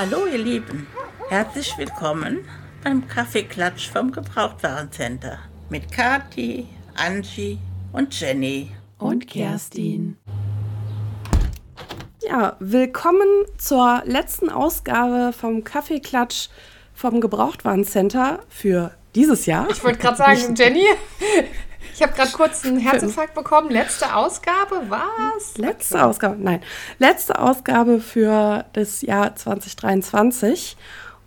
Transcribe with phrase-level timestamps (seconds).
[0.00, 0.86] Hallo ihr Lieben,
[1.28, 2.48] herzlich willkommen
[2.84, 5.40] beim Kaffeeklatsch vom Gebrauchtwarencenter
[5.70, 7.58] mit Kati, Angie
[7.92, 8.70] und Jenny.
[8.98, 10.16] Und Kerstin.
[12.22, 13.26] Ja, willkommen
[13.56, 16.48] zur letzten Ausgabe vom Kaffeeklatsch
[16.94, 19.68] vom Gebrauchtwarencenter für dieses Jahr.
[19.68, 20.86] Ich wollte gerade sagen, Jenny,
[21.98, 23.70] ich habe gerade kurz einen Herzinfarkt bekommen.
[23.70, 25.58] Letzte Ausgabe, was?
[25.58, 26.62] Letzte Ausgabe, nein.
[27.00, 30.76] Letzte Ausgabe für das Jahr 2023.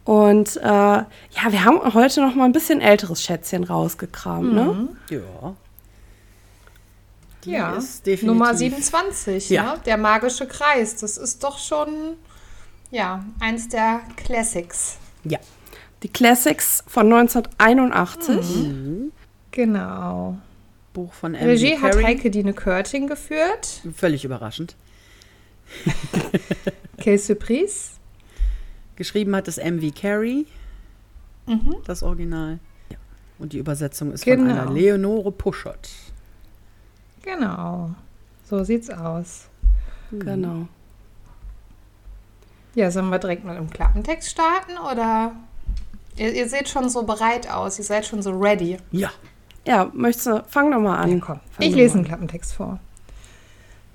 [0.06, 1.06] Und äh, ja,
[1.50, 4.64] wir haben heute noch mal ein bisschen älteres Schätzchen rausgekramt, ne?
[4.64, 4.98] Mhm.
[5.10, 5.56] Ja.
[7.44, 7.78] Die ja,
[8.22, 9.74] Nummer 27, ja.
[9.74, 9.80] Ne?
[9.86, 10.96] der magische Kreis.
[10.96, 12.16] Das ist doch schon,
[12.92, 14.96] ja, eins der Classics.
[15.26, 15.40] Ja.
[16.04, 18.38] Die Classics von 1981.
[18.38, 19.12] Mhm.
[19.52, 20.38] Genau.
[20.94, 21.48] Buch von M.
[21.48, 23.82] Regie hat Heike Dine Körting geführt.
[23.96, 24.76] Völlig überraschend.
[26.98, 27.92] Quelle Surprise.
[28.96, 29.92] Geschrieben hat es M.V.
[30.00, 30.46] Carey,
[31.48, 31.78] mhm.
[31.86, 32.60] das Original.
[32.90, 32.98] Ja.
[33.40, 34.50] Und die Übersetzung ist genau.
[34.50, 35.90] von einer Leonore Puschert.
[37.24, 37.96] Genau.
[38.48, 39.48] So sieht's aus.
[40.12, 40.68] Genau.
[42.76, 45.36] Ja, sollen wir direkt mal im Klappentext starten oder
[46.18, 48.78] ihr, ihr seht schon so bereit aus, ihr seid schon so ready.
[48.92, 49.12] Ja.
[49.66, 51.12] Ja, möchtest du, fang doch mal an.
[51.12, 51.40] Ja, komm.
[51.60, 52.80] ich lese einen Klappentext vor.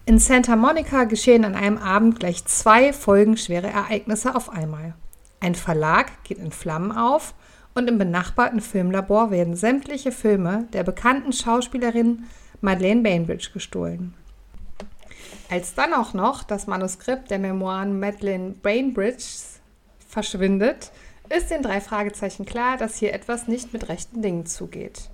[0.04, 4.94] In Santa Monica geschehen an einem Abend gleich zwei folgenschwere Ereignisse auf einmal.
[5.40, 7.34] Ein Verlag geht in Flammen auf
[7.74, 12.24] und im benachbarten Filmlabor werden sämtliche Filme der bekannten Schauspielerin
[12.60, 14.14] Madeleine Bainbridge gestohlen.
[15.50, 19.60] Als dann auch noch das Manuskript der Memoiren Madeleine Bainbridges
[20.08, 20.92] verschwindet,
[21.28, 25.10] ist den drei Fragezeichen klar, dass hier etwas nicht mit rechten Dingen zugeht.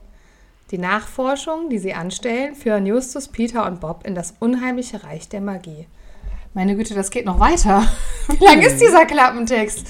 [0.73, 5.43] Die Nachforschungen, die sie anstellen, führen Justus, Peter und Bob in das unheimliche Reich der
[5.43, 5.87] Magie.
[6.55, 7.87] Meine Güte, das geht noch weiter.
[8.29, 9.87] Wie lang ist dieser Klappentext?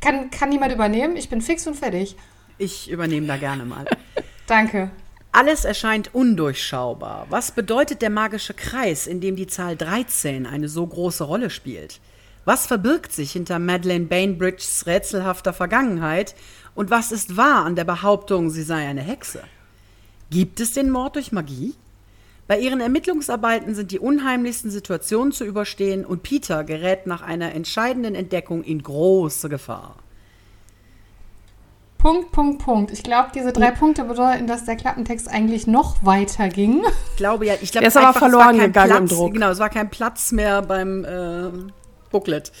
[0.00, 1.16] Kann, kann niemand übernehmen?
[1.16, 2.16] Ich bin fix und fertig.
[2.58, 3.84] Ich übernehme da gerne mal.
[4.48, 4.90] Danke.
[5.30, 7.26] Alles erscheint undurchschaubar.
[7.30, 12.00] Was bedeutet der magische Kreis, in dem die Zahl 13 eine so große Rolle spielt?
[12.44, 16.34] Was verbirgt sich hinter Madeleine Bainbridges rätselhafter Vergangenheit?
[16.74, 19.44] Und was ist wahr an der Behauptung, sie sei eine Hexe?
[20.30, 21.74] Gibt es den Mord durch Magie?
[22.48, 28.14] Bei ihren Ermittlungsarbeiten sind die unheimlichsten Situationen zu überstehen und Peter gerät nach einer entscheidenden
[28.14, 29.96] Entdeckung in große Gefahr.
[31.98, 32.92] Punkt, Punkt, Punkt.
[32.92, 36.84] Ich glaube, diese drei Punkte bedeuten, dass der Klappentext eigentlich noch weiter ging.
[37.10, 39.32] Ich glaube ja, ich glaube, er ist aber verloren gegangen Platz, im Druck.
[39.32, 41.50] Genau, es war kein Platz mehr beim äh,
[42.10, 42.52] Booklet.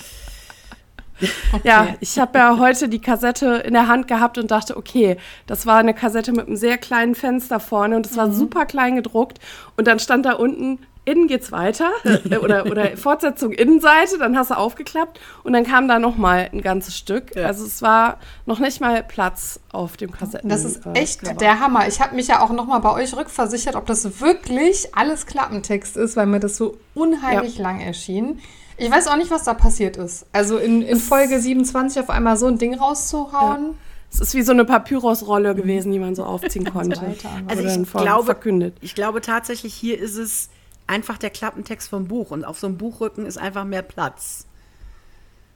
[1.52, 1.66] Okay.
[1.68, 5.16] Ja, ich habe ja heute die Kassette in der Hand gehabt und dachte, okay,
[5.46, 8.32] das war eine Kassette mit einem sehr kleinen Fenster vorne und es war mhm.
[8.32, 9.38] super klein gedruckt.
[9.76, 14.50] Und dann stand da unten, innen geht's weiter äh, oder, oder Fortsetzung Innenseite, dann hast
[14.50, 17.34] du aufgeklappt und dann kam da noch mal ein ganzes Stück.
[17.34, 17.46] Ja.
[17.46, 20.50] Also es war noch nicht mal Platz auf dem Kassetten.
[20.50, 21.88] Das ist echt äh, der Hammer.
[21.88, 25.96] Ich habe mich ja auch noch mal bei euch rückversichert, ob das wirklich alles Klappentext
[25.96, 27.62] ist, weil mir das so unheimlich ja.
[27.62, 28.40] lang erschien.
[28.78, 30.26] Ich weiß auch nicht, was da passiert ist.
[30.32, 33.64] Also in, in Folge 27 auf einmal so ein Ding rauszuhauen.
[33.68, 33.74] Ja.
[34.12, 37.00] Es ist wie so eine Papyrusrolle gewesen, die man so aufziehen konnte.
[37.48, 38.76] also ich glaube, verkündet.
[38.80, 40.48] ich glaube tatsächlich, hier ist es
[40.86, 44.46] einfach der Klappentext vom Buch und auf so einem Buchrücken ist einfach mehr Platz.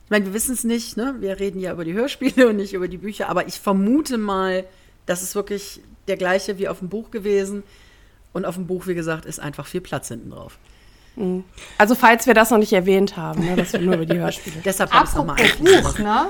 [0.04, 1.14] Ich meine, wir wissen es nicht, ne?
[1.20, 4.64] Wir reden ja über die Hörspiele und nicht über die Bücher, aber ich vermute mal,
[5.06, 7.62] das ist wirklich der gleiche wie auf dem Buch gewesen.
[8.32, 10.58] Und auf dem Buch, wie gesagt, ist einfach viel Platz hinten drauf.
[11.16, 11.44] Mhm.
[11.78, 14.56] Also falls wir das noch nicht erwähnt haben, ne, dass wir nur über die Hörspiele.
[14.64, 16.26] Deshalb habe ich nochmal Buch, ne?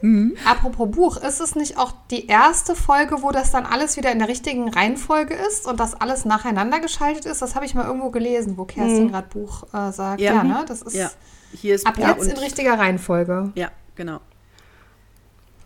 [0.00, 0.36] Mhm.
[0.44, 4.20] Apropos Buch, ist es nicht auch die erste Folge, wo das dann alles wieder in
[4.20, 7.42] der richtigen Reihenfolge ist und das alles nacheinander geschaltet ist?
[7.42, 9.10] Das habe ich mal irgendwo gelesen, wo Kerstin mhm.
[9.10, 10.20] gerade Buch äh, sagt.
[10.20, 10.34] Ja.
[10.34, 10.64] ja, ne?
[10.66, 11.10] Das ist, ja.
[11.52, 13.52] Hier ist ab jetzt in richtiger Reihenfolge.
[13.54, 14.20] Ja, genau.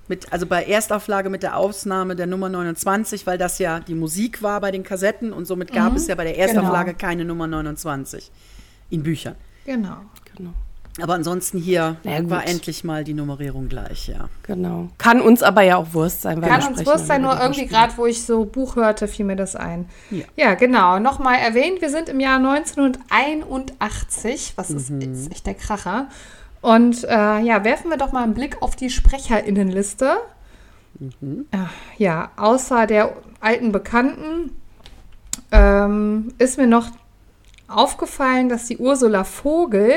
[0.08, 4.42] Mit, also bei Erstauflage mit der Ausnahme der Nummer 29, weil das ja die Musik
[4.42, 5.96] war bei den Kassetten und somit gab mhm.
[5.96, 6.98] es ja bei der Erstauflage genau.
[6.98, 8.30] keine Nummer 29
[8.90, 9.34] in Büchern.
[9.64, 9.96] Genau.
[10.36, 10.52] genau.
[11.02, 14.30] Aber ansonsten hier ja, war endlich mal die Nummerierung gleich, ja.
[14.44, 14.88] Genau.
[14.96, 16.40] Kann uns aber ja auch Wurst sein.
[16.40, 19.36] Weil Kann uns Wurst sein, nur irgendwie gerade, wo ich so Buch hörte, fiel mir
[19.36, 19.90] das ein.
[20.10, 20.98] Ja, ja genau.
[20.98, 25.02] Nochmal erwähnt, wir sind im Jahr 1981, was ist, mhm.
[25.02, 26.08] ist echt der Kracher.
[26.60, 30.16] Und äh, ja, werfen wir doch mal einen Blick auf die Sprecherinnenliste.
[30.98, 31.46] Mhm.
[31.98, 34.56] Ja, außer der alten Bekannten
[35.52, 36.88] ähm, ist mir noch
[37.68, 39.92] aufgefallen, dass die Ursula Vogel,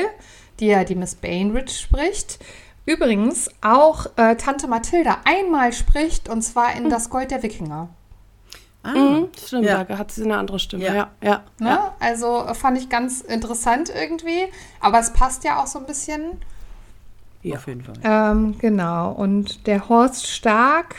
[0.58, 2.38] die ja die Miss Bainbridge spricht,
[2.86, 6.90] übrigens auch äh, Tante Mathilda einmal spricht und zwar in hm.
[6.90, 7.88] Das Gold der Wikinger.
[8.82, 9.84] Ah, mhm, stimmt, ja.
[9.84, 10.84] da hat sie eine andere Stimme.
[10.84, 11.10] Ja, ja.
[11.22, 11.42] ja.
[11.58, 11.78] Ne?
[12.00, 14.46] Also fand ich ganz interessant irgendwie,
[14.80, 16.38] aber es passt ja auch so ein bisschen
[17.42, 17.56] Ja.
[17.56, 17.94] Auf jeden Fall.
[18.02, 19.12] Ähm, genau.
[19.12, 20.94] Und der Horst Stark,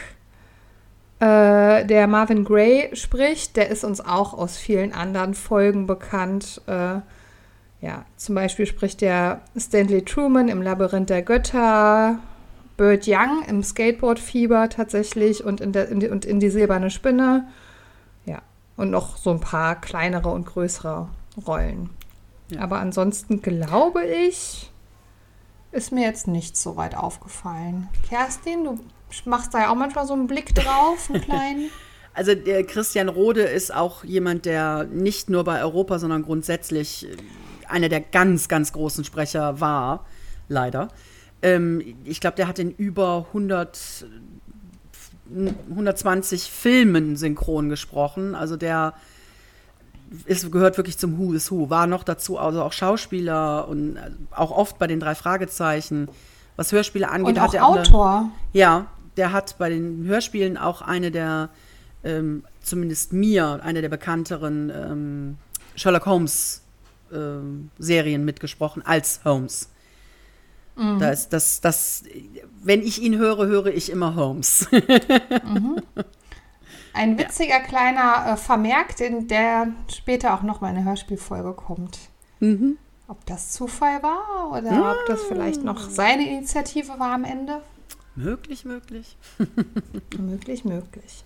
[1.20, 6.62] äh, der Marvin Gray spricht, der ist uns auch aus vielen anderen Folgen bekannt.
[6.68, 7.02] Äh,
[7.82, 12.20] ja, zum Beispiel spricht der Stanley Truman im Labyrinth der Götter,
[12.78, 17.48] Burt Young im Skateboard-Fieber tatsächlich und in, der, in die, und in die silberne Spinne.
[18.82, 21.08] Und noch so ein paar kleinere und größere
[21.46, 21.92] Rollen.
[22.50, 22.62] Ja.
[22.62, 24.72] Aber ansonsten glaube ich,
[25.72, 27.90] ist mir jetzt nicht so weit aufgefallen.
[28.10, 28.80] Kerstin, du
[29.26, 31.70] machst da ja auch manchmal so einen Blick drauf, einen kleinen.
[32.16, 37.16] Also der Christian Rode ist auch jemand, der nicht nur bei Europa, sondern grundsätzlich äh,
[37.68, 40.08] einer der ganz, ganz großen Sprecher war,
[40.50, 40.88] leider.
[41.44, 44.08] Ähm, ich glaube, der hat in über 100,
[45.70, 48.36] 120 Filmen synchron gesprochen.
[48.36, 48.94] Also der
[50.26, 51.70] ist, gehört wirklich zum Who is Who.
[51.70, 56.10] War noch dazu also auch Schauspieler und äh, auch oft bei den drei Fragezeichen.
[56.58, 58.18] Was Hörspiele angeht, und auch hat er Autor.
[58.18, 58.88] Eine, ja,
[59.18, 61.50] der hat bei den Hörspielen auch eine der,
[62.04, 65.38] ähm, zumindest mir, eine der bekannteren ähm,
[65.76, 66.62] Sherlock Holmes
[67.14, 69.70] ähm, Serien mitgesprochen als Holmes.
[70.76, 71.00] Mhm.
[71.00, 72.04] Da ist das, das,
[72.64, 74.68] wenn ich ihn höre, höre ich immer Holmes.
[74.72, 75.82] mhm.
[76.94, 77.60] Ein witziger ja.
[77.60, 82.00] kleiner äh, Vermerk, den, der später auch noch mal in eine Hörspielfolge kommt.
[82.40, 82.78] Mhm.
[83.08, 84.92] Ob das Zufall war oder ja.
[84.92, 87.62] ob das vielleicht noch seine Initiative war am Ende?
[88.16, 89.18] Möglich, möglich.
[90.18, 91.24] möglich, möglich.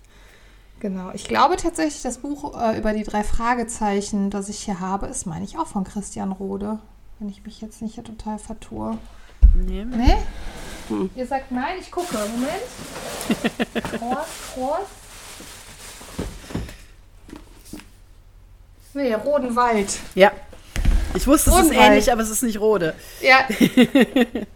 [0.78, 1.10] Genau.
[1.14, 5.26] Ich glaube tatsächlich, das Buch äh, über die drei Fragezeichen, das ich hier habe, ist,
[5.26, 6.78] meine ich, auch von Christian Rode.
[7.18, 8.98] Wenn ich mich jetzt nicht hier total vertue.
[9.54, 9.84] Nee.
[9.84, 10.16] Nee?
[10.88, 11.10] Hm.
[11.14, 12.16] Ihr sagt nein, ich gucke.
[12.16, 13.98] Moment.
[13.98, 14.88] Kors, Kors.
[18.94, 19.98] Nee, Rodenwald.
[20.14, 20.32] Ja.
[21.14, 22.94] Ich wusste, es ist ähnlich, aber es ist nicht Rode.
[23.20, 23.46] Ja.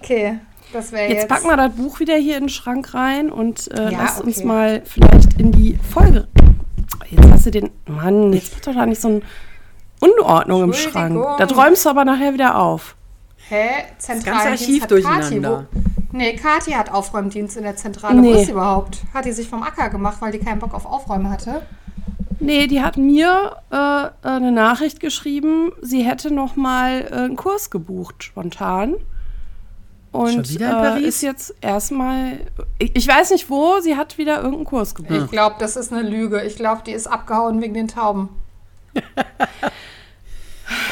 [0.00, 0.38] Okay,
[0.72, 1.22] das wäre jetzt.
[1.22, 4.18] Jetzt packen wir das Buch wieder hier in den Schrank rein und äh, ja, lass
[4.18, 4.26] okay.
[4.28, 6.28] uns mal vielleicht in die Folge.
[7.10, 7.70] Jetzt hast du den.
[7.86, 9.22] Mann, jetzt wird doch da nicht so eine
[10.00, 11.20] Unordnung im Schrank.
[11.38, 12.94] Da träumst du aber nachher wieder auf.
[13.48, 13.84] Hä?
[13.98, 15.66] Zentraldienst das ganze Archiv durcheinander.
[15.72, 18.20] Kati, nee, Kathi hat Aufräumdienst in der Zentrale.
[18.20, 18.34] Nee.
[18.34, 18.98] Wo ist sie überhaupt?
[19.14, 21.62] Hat die sich vom Acker gemacht, weil die keinen Bock auf Aufräumen hatte?
[22.40, 27.70] Nee, die hat mir äh, eine Nachricht geschrieben, sie hätte noch mal äh, einen Kurs
[27.70, 28.94] gebucht, spontan.
[30.12, 32.40] Und äh, ist jetzt erstmal,
[32.78, 35.24] ich, ich, weiß nicht wo, sie hat wieder irgendeinen Kurs gebucht.
[35.24, 36.42] Ich glaube, das ist eine Lüge.
[36.42, 38.30] Ich glaube, die ist abgehauen wegen den Tauben.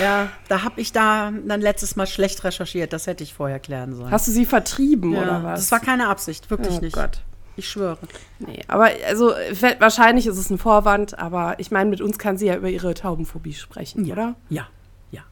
[0.01, 2.93] ja, da habe ich da dann letztes Mal schlecht recherchiert.
[2.93, 4.11] Das hätte ich vorher klären sollen.
[4.11, 5.61] Hast du sie vertrieben ja, oder was?
[5.61, 6.95] Das war keine Absicht, wirklich oh nicht.
[6.95, 7.21] Gott.
[7.57, 7.99] Ich schwöre.
[8.39, 9.33] Nee, aber also
[9.79, 12.93] wahrscheinlich ist es ein Vorwand, aber ich meine, mit uns kann sie ja über ihre
[12.93, 14.13] Taubenphobie sprechen, ja.
[14.13, 14.35] oder?
[14.51, 14.69] Ja,
[15.11, 15.23] ja.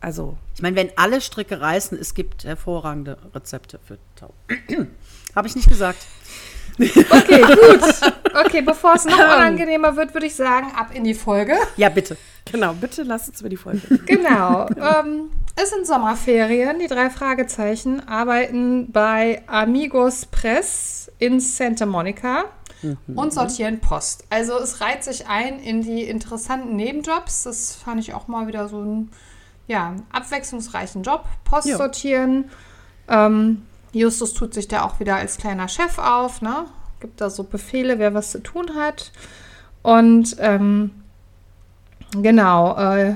[0.00, 0.36] Also.
[0.54, 4.90] Ich meine, wenn alle Stricke reißen, es gibt hervorragende Rezepte für Tauben.
[5.34, 6.06] Habe ich nicht gesagt.
[6.78, 8.44] Okay, gut.
[8.44, 11.54] Okay, bevor es noch unangenehmer wird, würde ich sagen, ab in die Folge.
[11.76, 12.16] Ja, bitte.
[12.50, 13.80] Genau, bitte lass uns über die Folge.
[14.06, 14.68] Genau.
[14.76, 16.78] Ähm, es sind Sommerferien.
[16.78, 22.44] Die drei Fragezeichen arbeiten bei Amigos Press in Santa Monica
[22.82, 22.98] mhm.
[23.16, 24.24] und sortieren Post.
[24.30, 27.44] Also es reiht sich ein in die interessanten Nebenjobs.
[27.44, 29.10] Das fand ich auch mal wieder so einen
[29.66, 31.24] ja, abwechslungsreichen Job.
[31.44, 31.78] Post jo.
[31.78, 32.50] sortieren.
[33.08, 33.62] Ähm,
[33.92, 36.66] Justus tut sich da auch wieder als kleiner Chef auf, ne?
[37.00, 39.12] Gibt da so Befehle, wer was zu tun hat.
[39.82, 40.90] Und ähm,
[42.10, 43.14] genau, äh,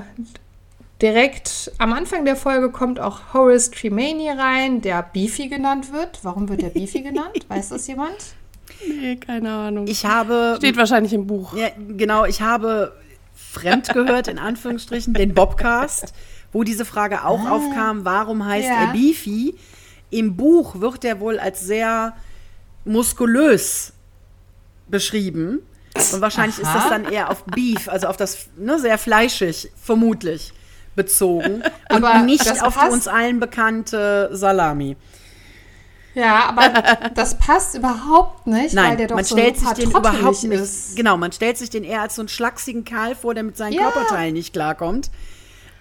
[1.01, 6.19] direkt am Anfang der Folge kommt auch Horace Tremaine rein, der Beefy genannt wird.
[6.23, 7.39] Warum wird der Beefy genannt?
[7.47, 8.35] Weiß das jemand?
[8.87, 9.87] Nee, keine Ahnung.
[9.87, 10.55] Ich habe.
[10.57, 11.55] Steht wahrscheinlich im Buch.
[11.55, 12.93] Ja, genau, ich habe
[13.35, 16.13] fremd gehört, in Anführungsstrichen, den Bobcast,
[16.51, 18.85] wo diese Frage auch ah, aufkam: Warum heißt ja.
[18.85, 19.55] er Beefy?
[20.11, 22.13] Im Buch wird er wohl als sehr
[22.85, 23.93] muskulös
[24.87, 25.59] beschrieben.
[26.13, 26.67] Und wahrscheinlich Aha.
[26.67, 30.53] ist das dann eher auf Beef, also auf das ne, sehr fleischig, vermutlich
[30.95, 31.63] bezogen.
[31.89, 34.95] Und aber nicht auf die uns allen bekannte Salami.
[36.13, 39.91] Ja, aber das passt überhaupt nicht, Nein, weil der doch man so stellt sich den
[39.91, 40.61] überhaupt nicht.
[40.61, 40.95] Ist.
[40.95, 43.73] Genau, man stellt sich den eher als so einen schlachsigen Kerl vor, der mit seinen
[43.73, 43.89] ja.
[43.89, 45.09] Körperteilen nicht klarkommt.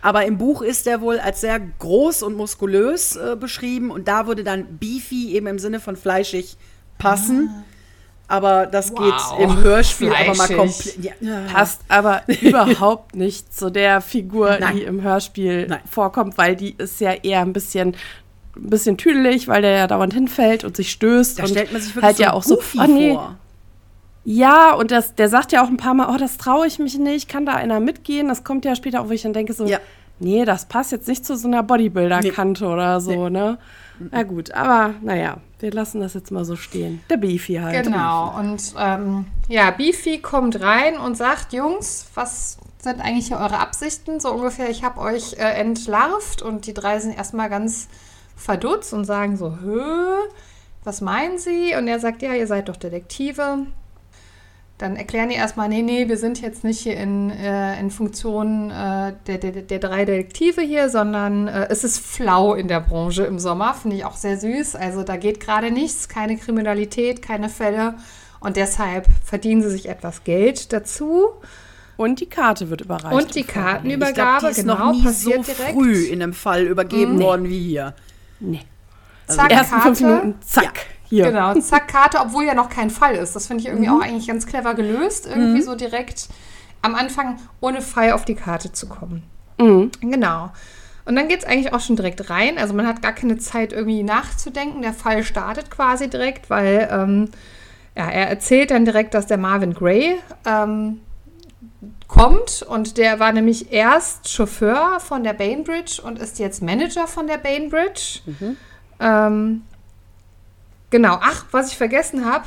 [0.03, 4.27] Aber im Buch ist er wohl als sehr groß und muskulös äh, beschrieben und da
[4.27, 6.57] würde dann beefy eben im Sinne von fleischig
[6.99, 7.51] passen.
[7.53, 7.65] Ah.
[8.29, 8.99] Aber das wow.
[9.01, 10.29] geht im Hörspiel Fleischig.
[10.29, 10.99] aber mal komplett.
[11.21, 11.41] Ja.
[11.53, 14.77] Passt aber überhaupt nicht zu der Figur, Nein.
[14.77, 15.81] die im Hörspiel Nein.
[15.91, 17.97] vorkommt, weil die ist ja eher ein bisschen
[18.57, 21.39] ein bisschen tüdelig, weil der ja dauernd hinfällt und sich stößt.
[21.39, 23.37] Da und stellt man sich wirklich halt so ja auch so oh, nee, vor.
[24.25, 26.99] Ja, und das, der sagt ja auch ein paar Mal, oh, das traue ich mich
[26.99, 28.29] nicht, kann da einer mitgehen?
[28.29, 29.79] Das kommt ja später auch, wo ich dann denke so, ja.
[30.19, 32.71] nee, das passt jetzt nicht zu so einer Bodybuilder-Kante nee.
[32.73, 33.39] oder so, nee.
[33.39, 33.59] ne?
[34.11, 37.03] Na gut, aber naja, wir lassen das jetzt mal so stehen.
[37.11, 37.85] Der Beefy halt.
[37.85, 43.59] Genau, und ähm, ja, Beefy kommt rein und sagt, Jungs, was sind eigentlich hier eure
[43.59, 44.21] Absichten?
[44.21, 47.89] So ungefähr, ich habe euch äh, entlarvt und die drei sind erstmal ganz
[48.37, 50.15] verdutzt und sagen so, Hö,
[50.83, 51.75] was meinen Sie?
[51.77, 53.67] Und er sagt, ja, ihr seid doch Detektive.
[54.81, 58.71] Dann erklären die erstmal, nee, nee, wir sind jetzt nicht hier in, äh, in Funktion
[58.71, 63.25] äh, der, der, der drei Detektive hier, sondern äh, es ist flau in der Branche
[63.25, 63.75] im Sommer.
[63.75, 64.77] Finde ich auch sehr süß.
[64.77, 67.97] Also da geht gerade nichts, keine Kriminalität, keine Fälle.
[68.41, 71.29] Und deshalb verdienen sie sich etwas Geld dazu.
[71.99, 73.13] Und die Karte wird überreicht.
[73.15, 75.75] Und die Kartenübergabe, glaub, die ist genau, noch nie passiert so direkt.
[75.75, 77.21] früh in einem Fall übergeben mhm.
[77.21, 77.93] worden wie hier.
[78.39, 78.63] Nee.
[79.27, 79.87] Also zack, die ersten Karte.
[79.89, 80.65] fünf Minuten, zack.
[80.65, 80.73] Ja.
[81.11, 81.27] Hier.
[81.27, 83.37] Genau, zack, Karte, obwohl ja noch kein Fall ist.
[83.37, 83.97] Das finde ich irgendwie mhm.
[83.97, 85.27] auch eigentlich ganz clever gelöst.
[85.27, 85.65] Irgendwie mhm.
[85.65, 86.29] so direkt
[86.83, 89.25] am Anfang ohne Fall auf die Karte zu kommen.
[89.59, 89.91] Mhm.
[90.01, 90.51] Genau.
[91.05, 92.57] Und dann geht es eigentlich auch schon direkt rein.
[92.59, 94.83] Also man hat gar keine Zeit, irgendwie nachzudenken.
[94.83, 97.29] Der Fall startet quasi direkt, weil ähm,
[97.97, 101.01] ja, er erzählt dann direkt, dass der Marvin Gray ähm,
[102.07, 102.63] kommt.
[102.63, 107.39] Und der war nämlich erst Chauffeur von der Bainbridge und ist jetzt Manager von der
[107.39, 108.21] Bainbridge.
[108.27, 108.57] Mhm.
[109.01, 109.63] Ähm,
[110.91, 111.19] Genau.
[111.21, 112.45] Ach, was ich vergessen habe.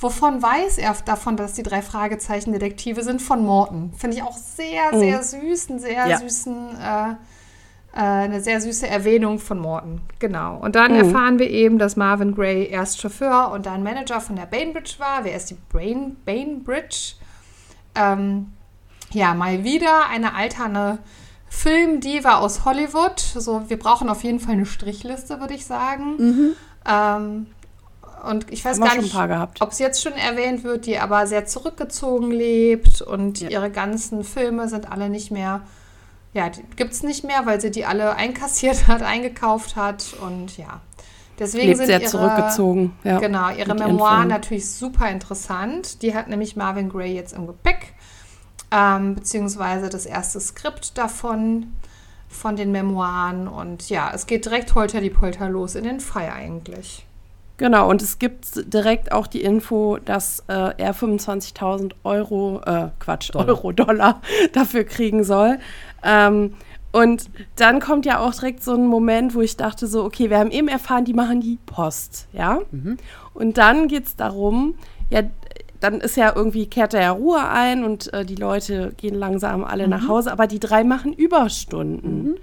[0.00, 3.20] Wovon weiß er davon, dass die drei Fragezeichen Detektive sind?
[3.20, 3.92] Von Morton.
[3.98, 5.22] Finde ich auch sehr, sehr mhm.
[5.22, 5.70] süß.
[5.70, 6.18] Einen sehr ja.
[6.18, 10.00] süßen, äh, äh, eine sehr süße Erwähnung von Morton.
[10.18, 10.56] Genau.
[10.56, 11.00] Und dann mhm.
[11.00, 15.24] erfahren wir eben, dass Marvin Gray erst Chauffeur und dann Manager von der Bainbridge war.
[15.24, 17.16] Wer ist die Brain, Bainbridge?
[17.94, 18.52] Ähm,
[19.10, 20.98] ja, mal wieder eine alterne
[21.50, 23.18] Filmdiva aus Hollywood.
[23.18, 26.16] So, wir brauchen auf jeden Fall eine Strichliste, würde ich sagen.
[26.16, 26.52] Mhm.
[26.88, 27.46] Ähm,
[28.28, 29.14] und ich weiß gar nicht,
[29.60, 33.48] ob es jetzt schon erwähnt wird, die aber sehr zurückgezogen lebt und ja.
[33.48, 35.62] ihre ganzen Filme sind alle nicht mehr,
[36.32, 40.80] ja, gibt es nicht mehr, weil sie die alle einkassiert hat, eingekauft hat und ja.
[41.38, 42.92] Deswegen lebt sind sehr ihre, zurückgezogen.
[43.02, 46.02] Ja, genau, ihre Memoiren natürlich super interessant.
[46.02, 47.94] Die hat nämlich Marvin Gray jetzt im Gepäck,
[48.70, 51.72] ähm, beziehungsweise das erste Skript davon
[52.28, 56.30] von den Memoiren und ja, es geht direkt holter die Polter los in den Fall
[56.30, 57.06] eigentlich.
[57.60, 63.34] Genau, und es gibt direkt auch die Info, dass äh, er 25.000 Euro, äh, Quatsch,
[63.34, 63.48] Dollar.
[63.48, 64.22] Euro, Dollar
[64.54, 65.58] dafür kriegen soll.
[66.02, 66.54] Ähm,
[66.90, 70.38] und dann kommt ja auch direkt so ein Moment, wo ich dachte so, okay, wir
[70.38, 72.60] haben eben erfahren, die machen die Post, ja?
[72.70, 72.96] Mhm.
[73.34, 74.76] Und dann geht es darum,
[75.10, 75.20] ja,
[75.80, 79.64] dann ist ja irgendwie, kehrt er ja Ruhe ein und äh, die Leute gehen langsam
[79.64, 79.90] alle mhm.
[79.90, 82.36] nach Hause, aber die drei machen Überstunden mhm.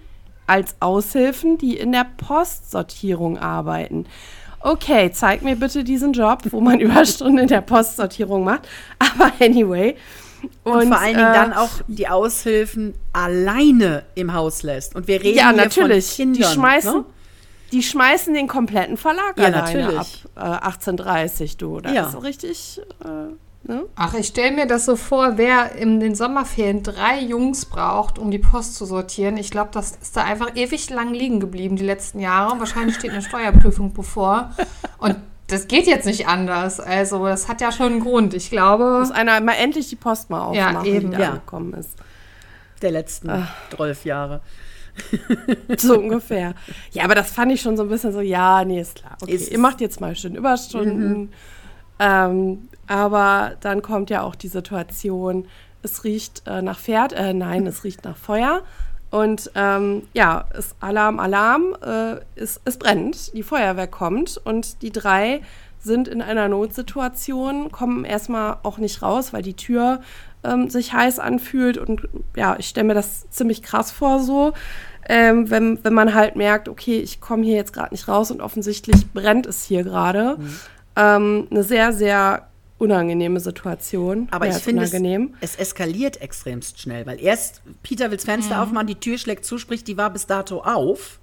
[0.45, 4.05] als Aushilfen, die in der Postsortierung arbeiten
[4.67, 8.67] okay, zeig mir bitte diesen Job, wo man Überstunden in der Postsortierung macht.
[8.99, 9.95] Aber anyway.
[10.63, 14.95] Und, und vor allen Dingen äh, dann auch die Aushilfen alleine im Haus lässt.
[14.95, 16.07] Und wir reden ja, hier natürlich.
[16.07, 16.41] von Kindern.
[16.41, 17.05] Die schmeißen, ne?
[17.71, 20.25] die schmeißen den kompletten Verlag ja, alleine natürlich.
[20.35, 21.79] ab äh, 1830, du.
[21.79, 22.07] Da ja.
[22.07, 22.81] ist richtig.
[23.03, 23.33] Äh,
[23.67, 23.83] Ne?
[23.95, 28.31] Ach, ich stelle mir das so vor, wer in den Sommerferien drei Jungs braucht, um
[28.31, 29.35] die Post zu sortieren.
[29.35, 32.59] Ich glaube, das ist da einfach ewig lang liegen geblieben die letzten Jahre.
[32.59, 34.51] Wahrscheinlich steht eine Steuerprüfung bevor.
[34.99, 36.79] Und das geht jetzt nicht anders.
[36.79, 38.33] Also, das hat ja schon einen Grund.
[38.33, 38.99] Ich glaube.
[38.99, 41.11] Muss einer mal endlich die Post mal aufmachen, ja, eben.
[41.11, 41.31] die da ja.
[41.31, 41.91] gekommen ist.
[42.81, 44.41] Der letzten zwölf Jahre.
[45.77, 46.55] so ungefähr.
[46.91, 49.17] Ja, aber das fand ich schon so ein bisschen so, ja, nee, ist klar.
[49.21, 51.19] Okay, ist ihr macht jetzt mal schön Überstunden.
[51.19, 51.29] Mhm.
[51.99, 55.47] Ähm, aber dann kommt ja auch die Situation,
[55.83, 58.61] es riecht äh, nach Pferd, äh, nein, es riecht nach Feuer.
[59.09, 64.91] Und ähm, ja, es Alarm, Alarm, äh, es, es brennt, die Feuerwehr kommt und die
[64.91, 65.41] drei
[65.79, 70.01] sind in einer Notsituation, kommen erstmal auch nicht raus, weil die Tür
[70.43, 71.77] ähm, sich heiß anfühlt.
[71.77, 74.53] Und ja, ich stelle mir das ziemlich krass vor so.
[75.09, 78.41] Ähm, wenn, wenn man halt merkt, okay, ich komme hier jetzt gerade nicht raus und
[78.41, 80.35] offensichtlich brennt es hier gerade.
[80.37, 80.59] Mhm.
[80.97, 82.47] Ähm, eine sehr, sehr
[82.79, 84.27] unangenehme Situation.
[84.31, 84.93] Aber ich finde, es,
[85.41, 88.61] es, eskaliert extremst schnell, weil erst Peter will das Fenster mhm.
[88.63, 91.19] aufmachen, die Tür schlägt zu, sprich, die war bis dato auf.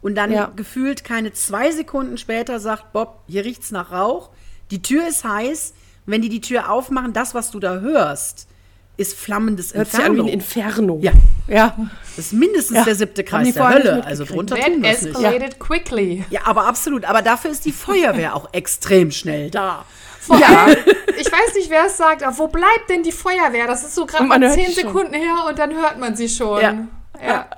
[0.00, 0.52] Und dann ja.
[0.56, 4.30] gefühlt keine zwei Sekunden später sagt Bob, hier riecht's nach Rauch.
[4.70, 5.74] Die Tür ist heiß.
[6.04, 8.48] Wenn die die Tür aufmachen, das, was du da hörst,
[8.96, 10.14] ist flammendes Hört Inferno.
[10.14, 10.98] Sich an wie ein Inferno.
[11.00, 11.12] Ja.
[11.48, 11.76] ja.
[12.16, 12.84] Das ist mindestens ja.
[12.84, 14.04] der siebte Kreis der Hölle.
[14.04, 15.60] Also drunter That tun wir escalated nicht.
[15.60, 16.24] quickly.
[16.30, 17.04] Ja, aber absolut.
[17.04, 19.84] Aber dafür ist die Feuerwehr auch extrem schnell da.
[20.20, 20.64] Vor ja.
[20.64, 20.76] Allem,
[21.18, 23.66] ich weiß nicht, wer es sagt, aber wo bleibt denn die Feuerwehr?
[23.66, 26.60] Das ist so gerade mal zehn Sekunden her und dann hört man sie schon.
[26.60, 26.86] Ja.
[27.26, 27.48] Ja.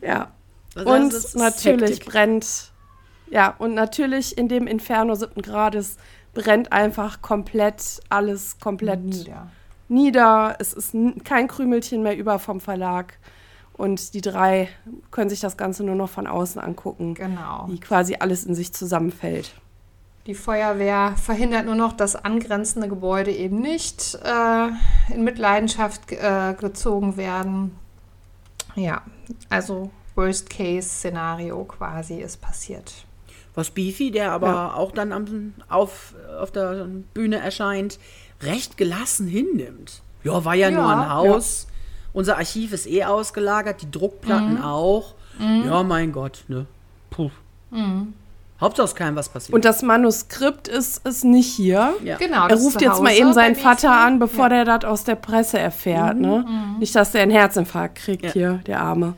[0.00, 0.32] ja.
[0.76, 2.06] Also und natürlich Hektik.
[2.06, 2.70] brennt,
[3.30, 5.96] ja, und natürlich in dem Inferno siebten Grades
[6.34, 9.50] brennt einfach komplett alles komplett nieder.
[9.88, 10.56] Nieder.
[10.58, 13.18] Es ist kein Krümelchen mehr über vom Verlag.
[13.74, 14.68] und die drei
[15.12, 17.66] können sich das Ganze nur noch von außen angucken, Genau.
[17.68, 19.52] wie quasi alles in sich zusammenfällt.
[20.26, 24.68] Die Feuerwehr verhindert nur noch, dass angrenzende Gebäude eben nicht äh,
[25.14, 27.76] in Mitleidenschaft äh, gezogen werden.
[28.74, 29.02] Ja,
[29.48, 32.92] also Worst-Case-Szenario quasi ist passiert.
[33.54, 34.74] Was Beefy, der aber Ja.
[34.74, 37.98] auch dann am, auf, auf der Bühne erscheint,
[38.42, 40.00] recht gelassen hinnimmt.
[40.24, 41.10] Ja, war ja, Ja, nur ein ja.
[41.10, 41.66] Haus.
[42.12, 44.62] Unser Archiv ist eh ausgelagert, die Druckplatten Mhm.
[44.62, 45.14] auch.
[45.38, 46.66] Ja, mein Gott, ne?
[47.10, 47.30] Puh.
[48.60, 49.54] Hauptsache ist keinem was passiert.
[49.54, 51.94] Und das Manuskript ist, ist nicht hier.
[52.02, 52.16] ja.
[52.16, 52.48] Genau.
[52.48, 56.18] Er ruft jetzt mal eben seinen Vater an, bevor der das aus der Presse erfährt.
[56.18, 56.44] Ne?
[56.80, 58.32] Nicht, dass der einen Herzinfarkt kriegt Ja.
[58.32, 59.14] hier, der Arme.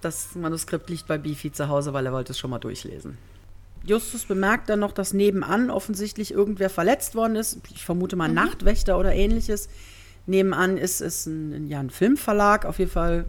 [0.00, 3.16] Das Manuskript liegt bei Beefy zu Hause, weil er wollte es schon mal durchlesen.
[3.84, 7.58] Justus bemerkt dann noch, dass nebenan offensichtlich irgendwer verletzt worden ist.
[7.74, 9.68] Ich vermute mal Nachtwächter oder ähnliches.
[10.26, 12.64] Nebenan ist es ein, ja, ein Filmverlag.
[12.64, 13.24] Auf jeden Fall,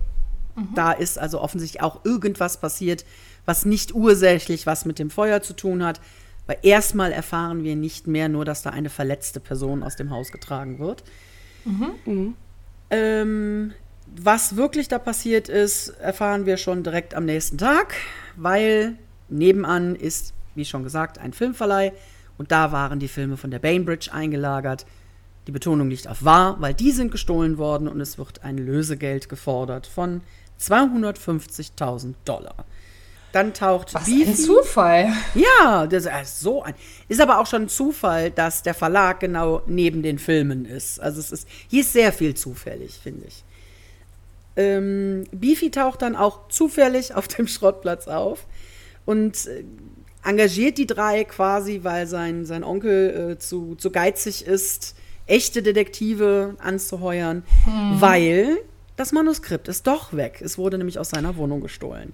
[0.75, 3.03] da ist also offensichtlich auch irgendwas passiert,
[3.45, 5.99] was nicht ursächlich was mit dem Feuer zu tun hat.
[6.45, 10.31] Weil erstmal erfahren wir nicht mehr nur, dass da eine verletzte Person aus dem Haus
[10.31, 11.03] getragen wird.
[12.89, 13.73] Ähm,
[14.05, 17.95] was wirklich da passiert ist, erfahren wir schon direkt am nächsten Tag,
[18.35, 18.97] weil
[19.29, 21.91] nebenan ist, wie schon gesagt, ein Filmverleih
[22.37, 24.85] und da waren die Filme von der Bainbridge eingelagert.
[25.47, 29.27] Die Betonung liegt auf wahr, weil die sind gestohlen worden und es wird ein Lösegeld
[29.29, 30.21] gefordert von
[30.59, 32.65] 250.000 Dollar.
[33.31, 35.11] Dann taucht Was Beefy- ein Zufall.
[35.33, 36.75] ja, das ist so ein.
[37.07, 40.99] Ist aber auch schon ein Zufall, dass der Verlag genau neben den Filmen ist.
[40.99, 43.43] Also es ist, hier ist sehr viel zufällig, finde ich.
[44.55, 48.45] Ähm, Beefy taucht dann auch zufällig auf dem Schrottplatz auf
[49.05, 49.63] und äh,
[50.23, 54.95] engagiert die drei quasi, weil sein, sein Onkel äh, zu, zu geizig ist,
[55.27, 57.43] echte Detektive anzuheuern,
[57.93, 58.57] weil
[58.95, 60.41] das Manuskript ist doch weg.
[60.43, 62.13] Es wurde nämlich aus seiner Wohnung gestohlen.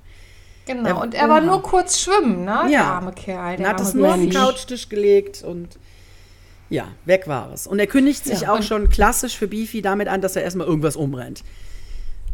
[0.65, 0.88] Genau.
[0.88, 1.45] Ja, Und er war oha.
[1.45, 2.60] nur kurz schwimmen, ne?
[2.65, 2.84] Der Ja.
[2.93, 3.58] arme Kerl.
[3.58, 4.30] Der Er hat es nur auf den.
[4.30, 5.67] Couchtisch gelegt und
[6.69, 7.65] ja, weg war es.
[7.65, 10.67] Und er kündigt sich Ja, auch schon klassisch für Beefy damit an, dass er erstmal
[10.67, 11.43] irgendwas umrennt.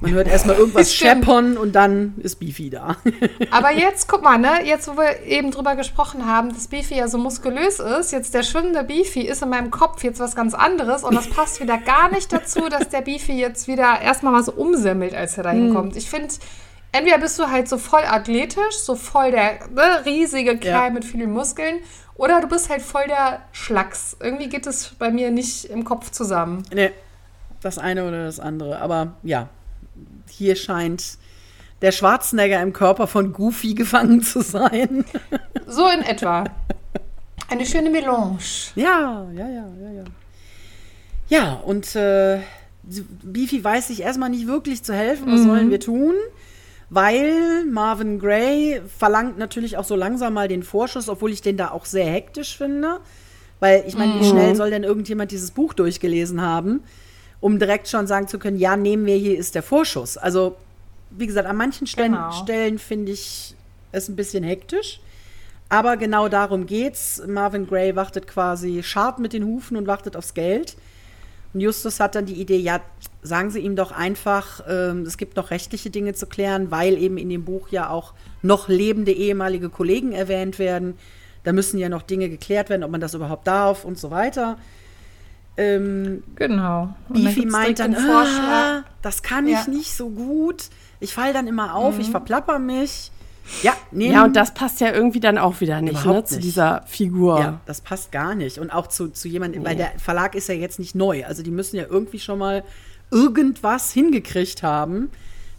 [0.01, 2.97] Man hört erstmal irgendwas scheppern und dann ist Beefy da.
[3.51, 7.07] Aber jetzt, guck mal, ne, jetzt, wo wir eben drüber gesprochen haben, dass Beefy ja
[7.07, 11.03] so muskulös ist, jetzt der schwimmende Beefy ist in meinem Kopf jetzt was ganz anderes
[11.03, 14.51] und das passt wieder gar nicht dazu, dass der Beefy jetzt wieder erstmal mal so
[14.51, 15.95] umsemmelt, als er da hinkommt.
[15.95, 16.33] Ich finde,
[16.91, 20.89] entweder bist du halt so voll athletisch, so voll der ne, riesige Kerl Ja.
[20.89, 21.79] mit vielen Muskeln,
[22.15, 24.15] oder du bist halt voll der Schlacks.
[24.21, 26.63] Irgendwie geht es bei mir nicht im Kopf zusammen.
[26.73, 26.91] nee,
[27.61, 28.79] das eine oder das andere.
[28.79, 29.49] Aber ja,
[30.29, 31.17] hier scheint
[31.81, 35.05] der Schwarzenegger im Körper von Goofy gefangen zu sein.
[35.67, 36.45] So in etwa.
[37.49, 38.37] Eine schöne Melange.
[38.75, 40.03] Ja, ja, ja, ja, ja.
[41.27, 42.39] Ja, und äh,
[43.23, 45.31] Beefy weiß sich erstmal nicht wirklich zu helfen.
[45.31, 46.13] Was sollen wir tun?
[46.89, 51.71] Weil Marvin Gray verlangt natürlich auch so langsam mal den Vorschuss, obwohl ich den da
[51.71, 52.99] auch sehr hektisch finde.
[53.59, 56.83] Weil ich meine, wie schnell soll denn irgendjemand dieses Buch durchgelesen haben,
[57.45, 60.17] um direkt schon sagen zu können, ja, nehmen wir hier ist der Vorschuss.
[60.17, 60.55] Also,
[61.11, 62.31] wie gesagt, an manchen Stellen, Genau.
[62.31, 63.53] Stellen finde ich
[63.91, 64.99] es ein bisschen hektisch.
[65.69, 67.21] Aber genau darum geht's.
[67.27, 70.75] Marvin Gray wartet quasi, scharrt mit den Hufen und wartet aufs Geld.
[71.53, 72.81] Und Justus hat dann die Idee, ja,
[73.21, 77.19] sagen Sie ihm doch einfach, ähm, es gibt noch rechtliche Dinge zu klären, weil eben
[77.19, 80.97] in dem Buch ja auch noch lebende ehemalige Kollegen erwähnt werden.
[81.43, 84.57] Da müssen ja noch Dinge geklärt werden, ob man das überhaupt darf und so weiter.
[85.57, 86.93] Ähm, Genau.
[87.09, 89.67] Und dann Beefy gibt's meint dann, ah, das kann ich Ja.
[89.69, 90.65] nicht so gut.
[90.99, 92.01] Ich fall dann immer auf, Mhm.
[92.01, 93.11] ich verplapper mich.
[93.61, 96.35] Ja, nee, Ja, und das passt ja irgendwie dann auch wieder nicht, ne, Überhaupt zu
[96.35, 96.45] nicht.
[96.45, 97.39] dieser Figur.
[97.39, 98.57] Ja, das passt gar nicht.
[98.57, 101.23] Und auch zu, zu jemandem, weil der Verlag ist ja jetzt nicht neu.
[101.25, 102.63] Also die müssen ja irgendwie schon mal
[103.11, 105.11] irgendwas hingekriegt haben.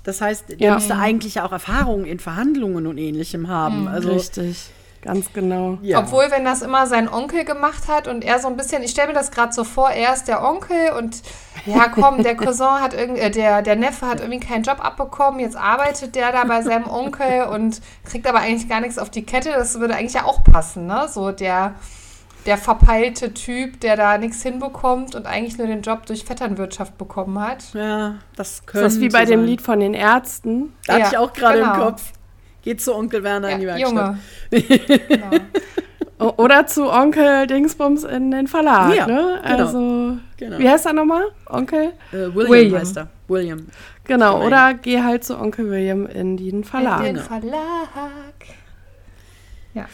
[0.02, 0.74] Das heißt, der Ja.
[0.74, 3.88] müsste eigentlich ja auch Erfahrungen in Verhandlungen und ähnlichem haben.
[3.88, 4.68] Also, Richtig,
[5.06, 5.78] ganz genau.
[5.82, 5.98] ja.
[6.00, 9.08] Obwohl, wenn das immer sein Onkel gemacht hat und er so ein bisschen, ich stelle
[9.08, 11.22] mir das gerade so vor, er ist der Onkel und
[11.64, 15.40] ja, komm, der Cousin hat irgendwie, äh, der, der Neffe hat irgendwie keinen Job abbekommen,
[15.40, 19.24] jetzt arbeitet der da bei seinem Onkel und kriegt aber eigentlich gar nichts auf die
[19.24, 19.50] Kette.
[19.50, 21.08] Das würde eigentlich ja auch passen, ne?
[21.08, 21.74] So der,
[22.44, 27.40] der verpeilte Typ, der da nichts hinbekommt und eigentlich nur den Job durch Vetternwirtschaft bekommen
[27.40, 27.74] hat.
[27.74, 29.46] ja, das Ist könnte das wie bei dem sein.
[29.46, 30.72] Lied von den Ärzten?
[30.86, 31.84] Da hatte Ja, ich auch gerade im genau.
[31.86, 32.12] Kopf.
[32.66, 34.16] Geht zu Onkel Werner in die Ja, Werkstatt.
[34.50, 34.98] Junge.
[36.18, 36.34] genau.
[36.36, 39.40] Oder zu Onkel Dingsbums in den Verlag, Ja, ne?
[39.40, 39.56] genau.
[39.62, 40.58] Also, Genau.
[40.58, 41.26] wie heißt er nochmal?
[41.48, 41.92] Onkel?
[42.10, 42.80] Äh, William, William.
[42.80, 43.08] heißt er.
[43.28, 43.66] William.
[44.02, 44.46] Genau, Nein.
[44.48, 46.98] oder geh halt zu Onkel William in den Verlag.
[47.00, 47.26] In den Genau.
[47.26, 48.34] Verlag.
[49.74, 49.86] Ja.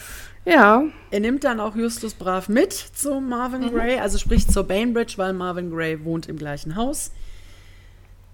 [0.46, 3.70] Ja, Er nimmt dann auch Justus brav mit zu Marvin Mhm.
[3.74, 7.12] Gray, also sprich zur Bainbridge, weil Marvin Gray wohnt im gleichen Haus.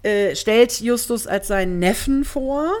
[0.01, 2.71] äh, stellt Justus als seinen Neffen vor.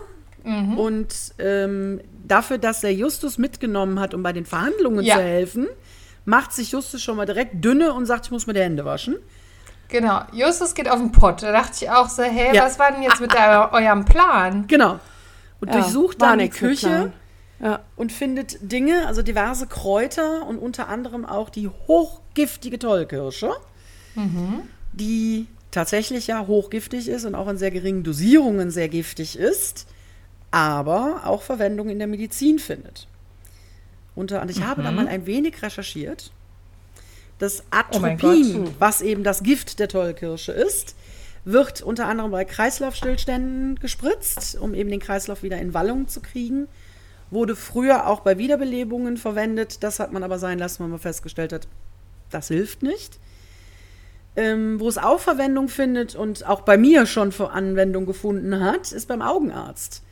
[0.43, 1.07] Und
[1.39, 5.15] ähm, dafür, dass er Justus mitgenommen hat, um bei den Verhandlungen Ja.
[5.15, 5.67] zu helfen,
[6.25, 9.15] macht sich Justus schon mal direkt dünne und sagt, ich muss mir die Hände waschen.
[9.89, 10.21] Genau.
[10.33, 11.41] Justus geht auf den Pott.
[11.43, 12.63] Da dachte ich auch so, hey, Ja.
[12.65, 13.37] was war denn jetzt mit eu
[13.71, 14.65] eurem Plan?
[14.67, 14.99] Genau.
[15.59, 17.11] Und Ja, durchsucht dann die Küche.
[17.61, 17.81] Ja.
[17.97, 23.51] und findet Dinge, also diverse Kräuter und unter anderem auch die hochgiftige Tollkirsche,
[24.93, 29.87] die tatsächlich ja hochgiftig ist und auch in sehr geringen Dosierungen sehr giftig ist,
[30.51, 33.07] aber auch Verwendung in der Medizin findet.
[34.15, 36.31] Unter anderem, ich habe da mal ein wenig recherchiert.
[37.37, 40.95] Das Oh Atropin, was eben das Gift der Tollkirsche ist,
[41.45, 46.67] wird unter anderem bei Kreislaufstillständen gespritzt, um eben den Kreislauf wieder in Wallung zu kriegen.
[47.31, 49.83] Wurde früher auch bei Wiederbelebungen verwendet.
[49.83, 51.67] Das hat man aber sein lassen, weil man festgestellt hat,
[52.29, 53.19] das hilft nicht.
[54.35, 59.07] Ähm, wo es auch Verwendung findet und auch bei mir schon Anwendung gefunden hat, ist
[59.07, 60.03] beim Augenarzt.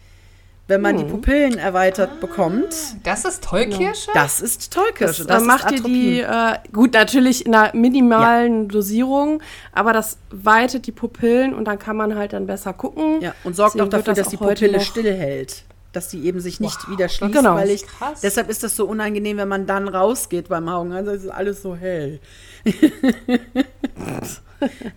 [0.70, 4.12] Wenn man die Pupillen erweitert bekommt, Das ist Tollkirsche?
[4.14, 5.24] das ist Tollkirsche.
[5.26, 10.86] Das, Das, macht dir die, äh, gut, natürlich in einer minimalen Dosierung, aber das weitet
[10.86, 13.22] die Pupillen und dann kann man halt dann besser gucken.
[13.22, 15.64] Ja, und sorgt Deswegen auch dafür, das dass die Pupille stillhält.
[15.94, 17.56] Dass die eben sich nicht wieder schließt, Genau.
[17.56, 18.20] weil ich, Krass.
[18.22, 21.08] deshalb ist das so unangenehm, wenn man dann rausgeht beim Augenarzt.
[21.08, 22.20] Also ist alles so hell.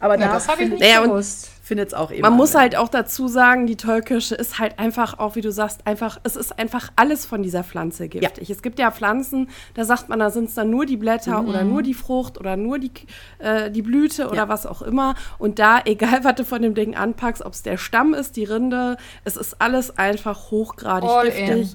[0.00, 1.50] Aber Na, da das habe ich nicht Naja, gewusst.
[1.70, 2.22] Findet es auch eben.
[2.22, 5.86] Man muss halt auch dazu sagen, die Tollkirsche ist halt einfach, auch wie du sagst,
[5.86, 8.50] einfach, es ist einfach alles von dieser Pflanze giftig.
[8.50, 11.62] Es gibt ja Pflanzen, da sagt man, da sind es dann nur die Blätter oder
[11.62, 12.90] nur die Frucht oder nur die,
[13.38, 14.48] äh, die Blüte oder Ja.
[14.48, 15.14] was auch immer.
[15.38, 18.44] Und da, egal was du von dem Ding anpackst, ob es der Stamm ist, die
[18.44, 21.74] Rinde, es ist alles einfach hochgradig All giftig.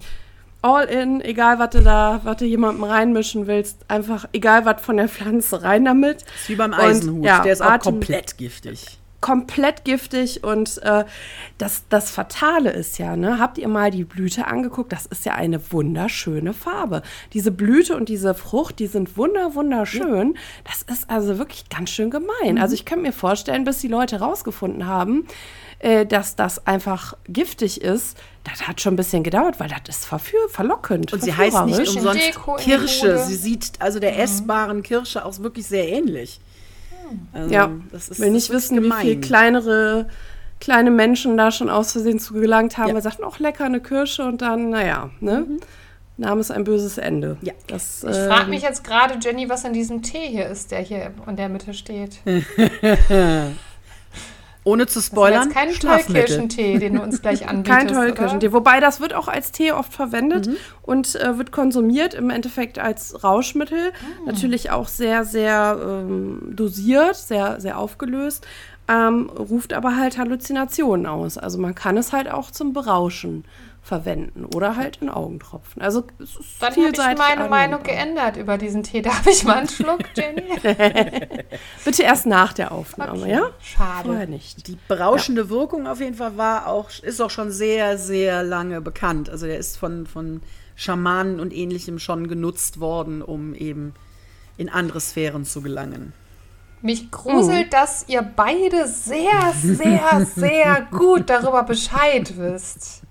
[0.61, 4.97] All in, egal was du da, was du jemandem reinmischen willst, einfach egal was von
[4.97, 6.23] der Pflanze rein damit.
[6.23, 7.23] ist wie beim Und, Eisenhut.
[7.23, 8.97] ja, der ist auch Atem- komplett giftig.
[9.25, 11.03] Komplett giftig und äh,
[11.57, 14.91] das, das Fatale ist ja, ne, habt ihr mal die Blüte angeguckt?
[14.91, 17.01] Das ist ja eine wunderschöne Farbe.
[17.33, 20.37] Diese Blüte und diese Frucht, die sind wunder, wunderschön.
[20.63, 22.59] Das ist also wirklich ganz schön gemein.
[22.59, 25.25] Also ich könnte mir vorstellen, bis die Leute rausgefunden haben,
[25.79, 30.05] äh, dass das einfach giftig ist, das hat schon ein bisschen gedauert, weil das ist
[30.05, 31.11] verführ verlockend.
[31.13, 32.35] Und sie heißt nicht verführerisch.
[32.35, 33.23] umsonst Kirsche.
[33.25, 36.39] Sie sieht also der essbaren Kirsche auch wirklich sehr ähnlich.
[37.33, 39.01] Also, Ja, das ist, will nicht das ist wissen, wie gemein.
[39.01, 40.07] viel kleinere
[40.59, 42.89] kleine Menschen da schon aus Versehen zu gelangt haben.
[42.89, 42.93] Ja.
[42.95, 45.45] Wir sagten, auch lecker, eine Kirsche und dann, naja, ne?
[46.17, 47.35] Nahm es ein böses Ende.
[47.41, 47.51] Ja.
[47.67, 50.79] Das, Ich ähm, frage mich jetzt gerade, Jenny, was in diesem Tee hier ist, der
[50.79, 52.19] hier in der Mitte steht.
[54.65, 55.71] Ohne zu Das ist spoilern, kein.
[55.73, 58.51] Tollkirschentee, den du uns gleich anbietest, Kein Tollkirschentee.
[58.51, 60.55] Wobei das wird auch als Tee oft verwendet Mhm.
[60.81, 63.91] und äh, wird konsumiert im Endeffekt als Rauschmittel.
[63.93, 64.25] Ah.
[64.25, 68.45] Natürlich auch sehr, sehr ähm, dosiert, sehr, sehr aufgelöst.
[68.87, 71.37] Ähm, ruft aber halt Halluzinationen aus.
[71.37, 73.45] Also man kann es halt auch zum Berauschen
[73.85, 75.79] verwenden oder halt in Augentropfen.
[75.79, 77.79] Also es ist Dann habe ich meine Meinung anwendbar.
[77.83, 79.03] geändert über diesen Tee.
[79.03, 80.41] Darf ich mal einen Schluck, Jenny?
[81.85, 83.31] Bitte erst nach der Aufnahme, Okay.
[83.31, 83.51] ja?
[83.61, 84.07] Schade.
[84.09, 84.67] Vorher nicht.
[84.67, 89.29] Die berauschende Wirkung auf jeden Fall war auch, ist auch schon sehr, sehr lange bekannt.
[89.29, 90.41] Also der ist von, von
[90.75, 93.93] Schamanen und ähnlichem schon genutzt worden, um eben
[94.57, 96.13] in andere Sphären zu gelangen.
[96.81, 103.03] Mich gruselt, dass ihr beide sehr, sehr, sehr gut darüber Bescheid wisst.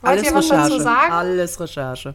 [0.00, 1.12] Was dazu sagen?
[1.12, 2.14] Alles Recherche.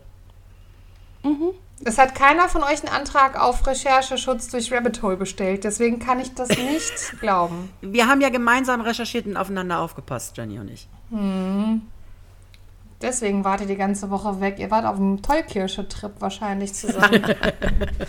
[1.83, 6.19] Es hat keiner von euch einen Antrag auf Rechercheschutz durch Rabbit Hole bestellt, deswegen kann
[6.19, 7.69] ich das nicht glauben.
[7.81, 10.87] Wir haben ja gemeinsam recherchiert und aufeinander aufgepasst, Jenny und ich.
[13.01, 14.57] Deswegen wart ihr die ganze Woche weg.
[14.57, 17.23] Ihr wart auf einem Tollkirsche-Trip wahrscheinlich zusammen.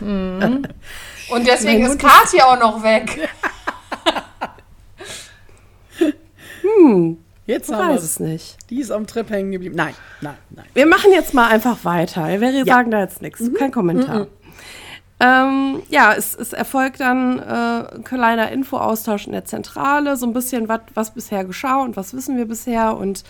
[0.00, 0.66] Mhm.
[1.30, 3.28] Und deswegen ist Kathi auch noch weg.
[7.48, 8.20] Jetzt Ich haben weiß es.
[8.20, 8.58] nicht.
[8.68, 9.74] Die ist am Trip hängen geblieben.
[9.74, 10.66] Nein, nein, nein.
[10.74, 12.26] Wir machen jetzt mal einfach weiter.
[12.40, 13.42] Wir sagen da jetzt nichts.
[13.54, 14.26] Kein Kommentar.
[15.18, 20.32] Ähm, ja, es, es erfolgt dann äh, ein kleiner Infoaustausch in der Zentrale, so ein
[20.34, 23.24] bisschen, wat, was bisher geschah und was wissen wir bisher und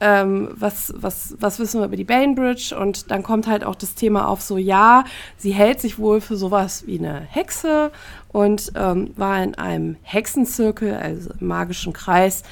[0.00, 3.94] ähm, was, was, was wissen wir über die Bainbridge und dann kommt halt auch das
[3.94, 5.04] Thema auf, so ja,
[5.36, 7.90] sie hält sich wohl für sowas wie eine Hexe
[8.28, 12.44] und ähm, war in einem Hexenzirkel, also im magischen Kreis,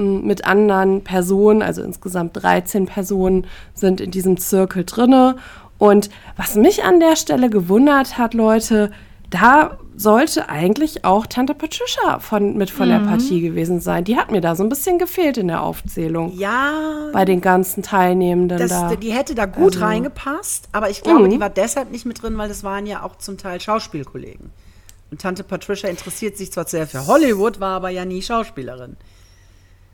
[0.00, 5.36] mit anderen Personen, also insgesamt 13 Personen sind in diesem Zirkel drinne.
[5.78, 8.90] Und was mich an der Stelle gewundert hat, Leute,
[9.30, 14.02] da sollte eigentlich auch Tante Patricia von, mit von der Partie gewesen sein.
[14.04, 16.32] Die hat mir da so ein bisschen gefehlt in der Aufzählung.
[16.36, 16.72] Ja,
[17.12, 18.94] Bei den ganzen Teilnehmenden das, da.
[18.96, 21.30] die hätte da gut Also- reingepasst, aber ich glaube, Mhm.
[21.30, 24.50] die war deshalb nicht mit drin, weil das waren ja auch zum Teil Schauspielkollegen.
[25.10, 28.96] Und Tante Patricia interessiert sich zwar sehr für Hollywood, war aber ja nie Schauspielerin.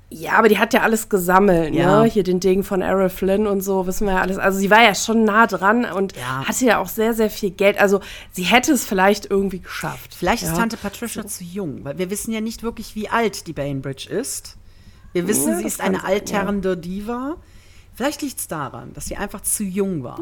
[0.08, 2.02] Ja, aber die hat ja alles gesammelt, Ja.
[2.02, 2.08] ne?
[2.08, 4.38] Hier den Ding von Errol Flynn und so, wissen wir ja alles.
[4.38, 6.44] Also sie war ja schon nah dran und Ja.
[6.46, 7.76] hatte ja auch sehr, sehr viel Geld.
[7.78, 10.14] Also sie hätte es vielleicht irgendwie geschafft.
[10.14, 10.56] Vielleicht ist ja.
[10.56, 14.56] Tante Patricia zu jung, weil wir wissen ja nicht wirklich, wie alt die Bainbridge ist.
[15.12, 17.36] Wir wissen, sie ist eine alternde Diva.
[17.94, 20.20] Vielleicht liegt es daran, dass sie einfach zu jung war.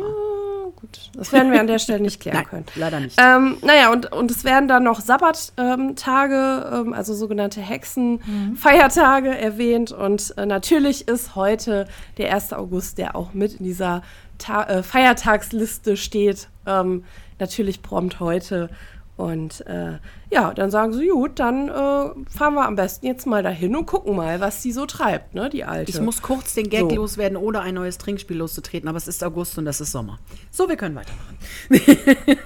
[0.76, 2.66] Gut, das werden wir an der Stelle nicht klären Nein, können.
[2.74, 3.18] leider nicht.
[3.20, 9.92] Ähm, naja, und, und es werden dann noch Sabbattage, ähm, also sogenannte Hexenfeiertage erwähnt.
[9.92, 11.86] Und äh, natürlich ist heute
[12.18, 12.52] der 1.
[12.52, 14.02] August, der auch mit in dieser
[14.38, 17.04] Ta äh, Feiertagsliste steht, ähm,
[17.38, 18.70] natürlich prompt heute.
[19.16, 19.98] Und äh,
[20.32, 23.86] ja, dann sagen sie, gut, dann äh, fahren wir am besten jetzt mal dahin und
[23.86, 25.90] gucken mal, was die so treibt, ne, die Alte.
[25.92, 26.96] Ich muss kurz den Gag So.
[26.96, 30.18] loswerden, ohne ein neues Trinkspiel loszutreten, aber es ist August und das ist Sommer.
[30.50, 31.38] So, wir können weitermachen.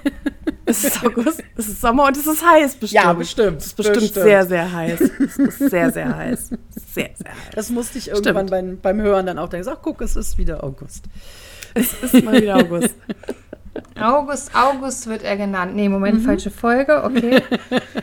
[0.65, 3.03] Es ist August, es ist Sommer und es ist heiß bestimmt.
[3.03, 4.23] Ja, bestimmt, Es ist bestimmt, bestimmt.
[4.23, 5.01] sehr, sehr heiß.
[5.01, 6.49] Es ist sehr, sehr heiß.
[6.93, 7.55] Sehr, sehr heiß.
[7.55, 9.67] Das musste ich irgendwann beim, beim Hören dann auch denken.
[9.71, 11.05] Ach, guck, es ist wieder August.
[11.73, 12.93] Es ist mal wieder August.
[13.99, 15.75] August, August wird er genannt.
[15.75, 17.41] Nee, Moment, falsche Folge, okay.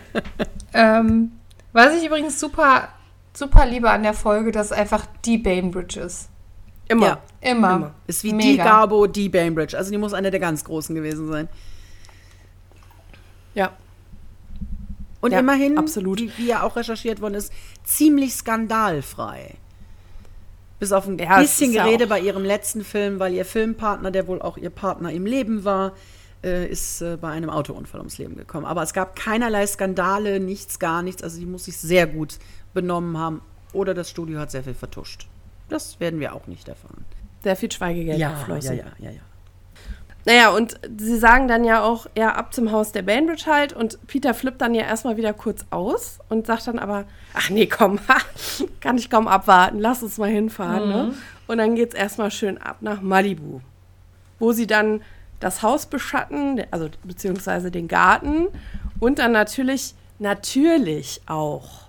[0.75, 1.33] ähm,
[1.73, 2.89] was ich übrigens super,
[3.33, 6.29] super liebe an der Folge, dass es einfach die Bainbridge ist.
[6.89, 7.07] Immer.
[7.07, 7.19] Ja.
[7.41, 7.77] Immer.
[7.77, 7.95] Immer.
[8.07, 8.65] Ist wie die Mega.
[8.65, 9.77] Garbo, die Bainbridge.
[9.77, 11.49] Also die muss eine der ganz großen gewesen sein.
[13.55, 13.73] Ja.
[15.21, 16.21] Und Ja, immerhin, absolut.
[16.21, 17.53] Wie, wie ja auch recherchiert worden ist,
[17.85, 19.55] ziemlich skandalfrei.
[20.79, 24.11] Bis auf ein Ja, bisschen ja Gerede auch- bei ihrem letzten Film, weil ihr Filmpartner,
[24.11, 25.93] der wohl auch ihr Partner im Leben war,
[26.45, 28.67] äh, ist äh, bei einem Autounfall ums Leben gekommen.
[28.67, 31.23] Aber es gab keinerlei Skandale, nichts, gar nichts.
[31.23, 32.39] Also die muss sich sehr gut
[32.75, 33.41] benommen haben.
[33.73, 35.27] Oder das Studio hat sehr viel vertuscht.
[35.69, 37.05] Das werden wir auch nicht erfahren.
[37.43, 38.77] Sehr viel Schweigegeld ja, geflossen.
[38.77, 39.21] ja, ja, ja.
[40.27, 43.73] Naja, und sie sagen dann ja auch, ja, ab zum Haus der Bainbridge halt.
[43.73, 47.67] Und Peter flippt dann ja erstmal wieder kurz aus und sagt dann aber, ach nee,
[47.67, 48.01] komm,
[48.81, 50.89] kann ich kaum abwarten, lass uns mal hinfahren.
[50.89, 51.15] Ne?
[51.47, 53.61] Und dann geht's erstmal schön ab nach Malibu,
[54.41, 55.01] wo sie dann
[55.39, 58.49] das Haus beschatten, also beziehungsweise den Garten
[58.99, 61.83] und dann natürlich, natürlich auch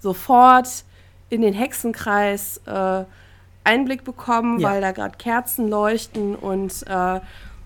[0.00, 0.68] sofort
[1.28, 3.04] in den Hexenkreis äh,
[3.64, 4.70] Einblick bekommen, Ja.
[4.70, 7.20] weil da gerade Kerzen leuchten und äh,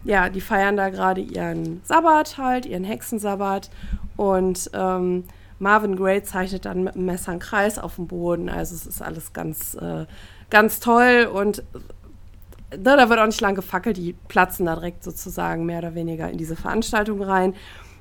[0.05, 3.71] ja, die feiern da gerade ihren Sabbat halt, ihren Hexensabbat
[4.17, 5.25] und ähm,
[5.59, 8.49] Marvin Gray zeichnet dann mit dem Messer einen Kreis auf dem Boden.
[8.49, 10.07] Also es ist alles ganz, äh,
[10.49, 11.63] ganz toll und äh,
[12.79, 16.31] da, da wird auch nicht lang gefackelt, die platzen da direkt sozusagen mehr oder weniger
[16.31, 17.55] in diese Veranstaltung rein.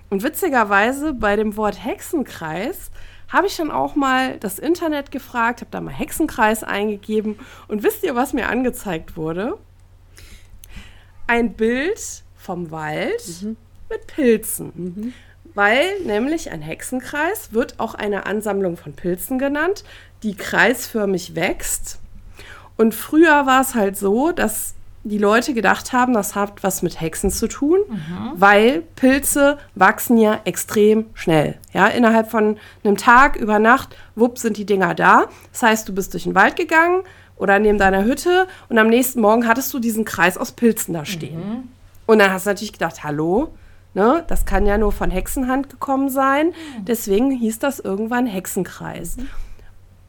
[0.09, 2.91] Und witzigerweise bei dem Wort Hexenkreis
[3.27, 8.03] habe ich dann auch mal das Internet gefragt, habe da mal Hexenkreis eingegeben und wisst
[8.03, 9.57] ihr, was mir angezeigt wurde?
[11.29, 13.45] Ein Bild vom Wald
[13.87, 15.13] mit Pilzen.
[15.53, 19.83] Weil nämlich ein Hexenkreis wird auch eine Ansammlung von Pilzen genannt,
[20.23, 21.99] die kreisförmig wächst.
[22.77, 26.99] Und früher war es halt so, dass die Leute gedacht haben, das hat was mit
[26.99, 27.77] Hexen zu tun,
[28.35, 31.59] weil Pilze wachsen ja extrem schnell.
[31.73, 35.27] Ja, innerhalb von einem Tag, über Nacht, wupp, sind die Dinger da.
[35.51, 37.03] Das heißt, du bist durch den Wald gegangen
[37.39, 41.06] oder neben deiner Hütte und am nächsten Morgen hattest du diesen Kreis aus Pilzen da
[41.06, 41.69] stehen.
[42.06, 43.49] Und dann hast du natürlich gedacht, hallo,
[43.93, 46.54] ne, das kann ja nur von Hexenhand gekommen sein.
[46.82, 49.17] Deswegen hieß das irgendwann Hexenkreis.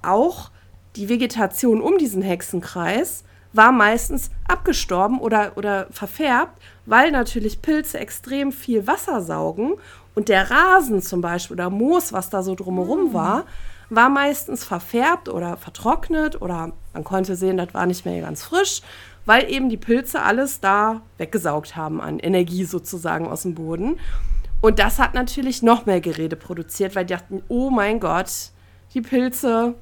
[0.02, 0.50] Auch
[0.96, 8.52] die Vegetation um diesen Hexenkreis war meistens abgestorben oder, oder verfärbt, weil natürlich Pilze extrem
[8.52, 9.74] viel Wasser saugen
[10.14, 13.44] und der Rasen zum Beispiel oder Moos, was da so drumherum war,
[13.90, 18.80] war meistens verfärbt oder vertrocknet oder man konnte sehen, das war nicht mehr ganz frisch,
[19.26, 23.98] weil eben die Pilze alles da weggesaugt haben an Energie sozusagen aus dem Boden.
[24.60, 28.30] Und das hat natürlich noch mehr Gerede produziert, weil die dachten, oh mein Gott,
[28.94, 29.74] die Pilze,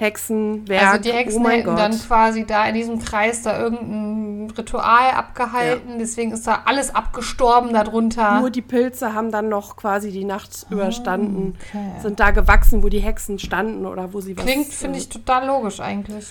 [0.00, 1.78] Hexen, Werk, Also die Hexen oh mein hätten Gott.
[1.78, 5.98] dann quasi da in diesem Kreis da irgendein Ritual abgehalten.
[5.98, 8.40] Deswegen ist da alles abgestorben darunter.
[8.40, 12.00] Nur die Pilze haben dann noch quasi die Nacht überstanden, Ah, okay.
[12.02, 14.44] sind da gewachsen, wo die Hexen standen oder wo sie was.
[14.44, 16.26] Klingt, finde ich, total logisch eigentlich.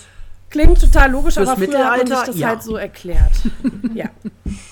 [0.50, 2.48] Klingt total logisch, Fürs aber früher hat man das ja.
[2.48, 3.30] halt so erklärt.
[3.94, 4.06] ja.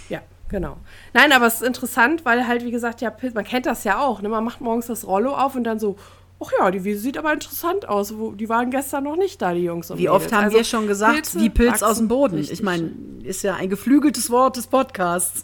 [0.09, 0.77] Ja, genau.
[1.15, 4.01] Nein, aber es ist interessant, weil halt, wie gesagt, ja, Pilz, man kennt das ja
[4.01, 4.21] auch.
[4.21, 4.29] Ne?
[4.29, 5.97] Man macht morgens das Rollo auf und dann so,
[6.41, 8.17] ach ja, die Wiese sieht aber interessant aus.
[8.17, 10.65] Wo, die waren gestern noch nicht da, die Jungs und Wie oft haben Also, wir
[10.65, 12.37] schon gesagt, Pilze wie Pilz aus dem Boden?
[12.37, 15.43] richtig Ich meine, ist ja ein geflügeltes Wort des Podcasts.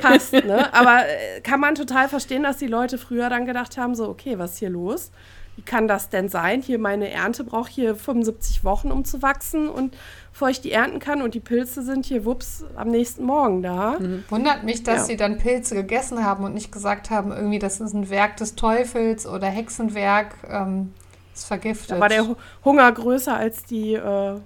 [0.00, 0.72] passt, ne?
[0.74, 4.38] Aber äh, kann man total verstehen, dass die Leute früher dann gedacht haben, so, okay,
[4.38, 5.10] was ist hier los?
[5.56, 6.62] wie kann das denn sein?
[6.62, 9.96] Hier meine Ernte braucht hier 75 Wochen, um zu wachsen und
[10.34, 13.96] bevor ich die ernten kann und die Pilze sind hier, wups, am nächsten Morgen da.
[14.00, 14.24] Mhm.
[14.30, 15.04] Wundert mich, dass Ja.
[15.04, 18.56] sie dann Pilze gegessen haben und nicht gesagt haben, irgendwie, das ist ein Werk des
[18.56, 20.92] Teufels oder Hexenwerk, ähm,
[21.32, 21.92] ist vergiftet.
[21.92, 24.40] Da war der Hu- Hunger größer als die, äh,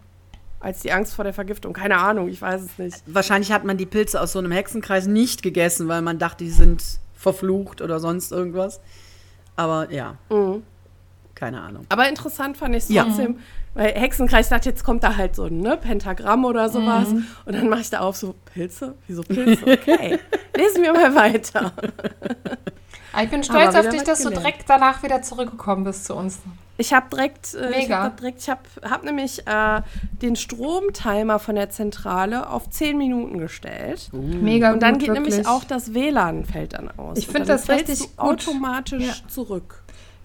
[0.61, 1.73] als die Angst vor der Vergiftung.
[1.73, 3.03] Keine Ahnung, ich weiß es nicht.
[3.07, 6.51] Wahrscheinlich hat man die Pilze aus so einem Hexenkreis nicht gegessen, weil man dachte, die
[6.51, 8.79] sind verflucht oder sonst irgendwas.
[9.57, 10.65] Aber ja, Mhm.
[11.35, 11.87] keine Ahnung.
[11.89, 13.05] Aber interessant fand ich es Ja.
[13.05, 13.39] trotzdem,
[13.79, 17.11] weil Hexenkreis dachte, jetzt kommt da halt so ein ne, Pentagramm oder sowas.
[17.11, 17.27] Mhm.
[17.45, 18.97] Und dann mache ich da auf so Pilze.
[19.07, 19.63] Wieso Pilze?
[19.65, 20.19] Okay.
[20.57, 21.73] Lesen wir mal weiter.
[23.13, 24.45] Aber ich bin stolz auf dich, dass du gelernt.
[24.47, 26.41] direkt danach wieder zurückgekommen bist zu uns.
[26.77, 29.83] Ich habe direkt, äh, ich direkt, ich habe hab nämlich äh,
[30.23, 34.11] den Stromtimer von der Zentrale auf 10 Minuten gestellt.
[34.13, 35.35] Mega Und dann gut, geht wirklich.
[35.35, 37.19] nämlich auch das WLAN fällt dann aus.
[37.19, 38.19] Ich Und find dann das richtig du gut.
[38.19, 39.15] automatisch Ja.
[39.29, 39.78] zurück.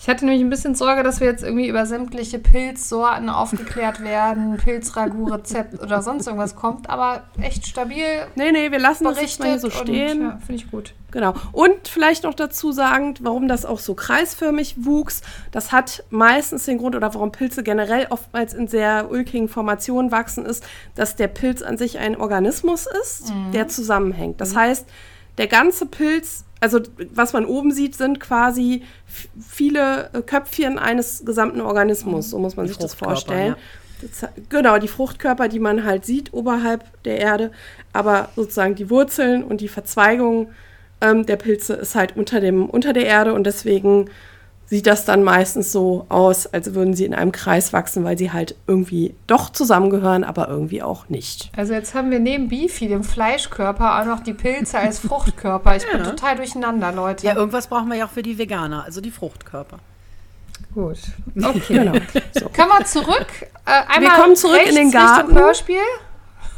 [0.03, 4.57] Ich hatte nämlich ein bisschen Sorge, dass wir jetzt irgendwie über sämtliche Pilzsorten aufgeklärt werden,
[4.61, 8.03] Pilzragout-Rezept oder sonst irgendwas kommt, aber echt stabil
[8.35, 10.21] Nee, nee, wir lassen das jetzt mal hier so stehen.
[10.23, 10.93] ja, finde ich gut.
[11.11, 11.33] Genau.
[11.53, 15.21] Und vielleicht noch dazu sagend, warum das auch so kreisförmig wuchs.
[15.51, 20.45] Das hat meistens den Grund, oder warum Pilze generell oftmals in sehr ulkigen Formationen wachsen,
[20.45, 24.41] ist, dass der Pilz an sich ein Organismus ist, der zusammenhängt.
[24.41, 24.85] Das heißt,
[25.37, 26.79] der ganze Pilz, also
[27.13, 28.83] was man oben sieht, sind quasi
[29.47, 32.29] viele äh, Köpfchen eines gesamten Organismus.
[32.29, 33.55] So muss man Die sich das vorstellen.
[34.01, 37.51] Das, genau, die Fruchtkörper, die man halt sieht oberhalb der Erde,
[37.93, 40.49] aber sozusagen die Wurzeln und die Verzweigung
[41.01, 44.09] ähm, der Pilze ist halt unter, dem, unter der Erde und deswegen
[44.65, 48.31] sieht das dann meistens so aus, als würden sie in einem Kreis wachsen, weil sie
[48.31, 51.51] halt irgendwie doch zusammengehören, aber irgendwie auch nicht.
[51.55, 55.75] Also jetzt haben wir neben Beefy, dem Fleischkörper, auch noch die Pilze als Fruchtkörper.
[55.75, 57.25] Ich bin total durcheinander, Leute.
[57.27, 59.79] Ja, irgendwas brauchen wir ja auch für die Veganer, also die Fruchtkörper.
[60.73, 60.97] gut.
[61.37, 61.73] Okay.
[61.73, 61.93] Genau.
[62.33, 62.49] So.
[62.49, 63.27] Können wir zurück?
[63.65, 65.35] Äh, einmal kommen zurück in rechts den Richtung Garten.
[65.35, 65.77] Hörspiel.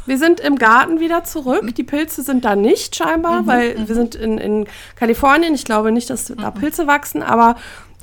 [0.06, 1.74] Wir sind im Garten wieder zurück.
[1.74, 5.52] Die Pilze sind da nicht scheinbar, weil wir sind in, in Kalifornien.
[5.54, 7.56] Ich glaube nicht, dass da Pilze wachsen, aber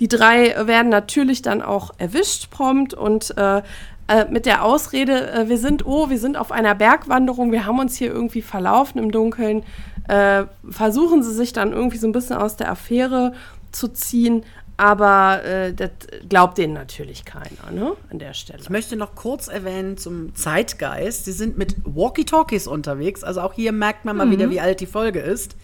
[0.03, 3.61] die drei werden natürlich dann auch erwischt prompt und äh,
[4.09, 7.79] äh, mit der Ausrede, äh, wir sind, oh, wir sind auf einer Bergwanderung, wir haben
[7.79, 9.63] uns hier irgendwie verlaufen im Dunkeln,
[10.09, 13.31] äh, versuchen sie sich dann irgendwie so ein bisschen aus der Affäre
[13.71, 14.43] zu ziehen,
[14.75, 15.91] aber äh, das
[16.27, 18.59] glaubt denen natürlich keiner, ne, an der Stelle.
[18.61, 21.23] Ich möchte noch kurz erwähnen zum Zeitgeist.
[21.23, 23.23] Sie sind mit Walkie-Talkies unterwegs.
[23.23, 25.55] Also auch hier merkt man mal wieder, wie alt die Folge ist.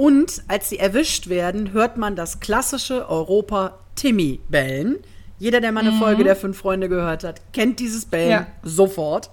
[0.00, 4.96] Und als sie erwischt werden, hört man das klassische Europa-Timmy bellen.
[5.38, 8.46] Jeder, der mal eine Folge der Fünf Freunde gehört hat, kennt dieses Bellen Ja.
[8.62, 9.28] sofort.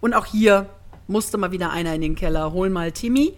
[0.00, 0.68] Und auch hier
[1.08, 3.34] musste mal wieder einer in den Keller, hol mal Timmy.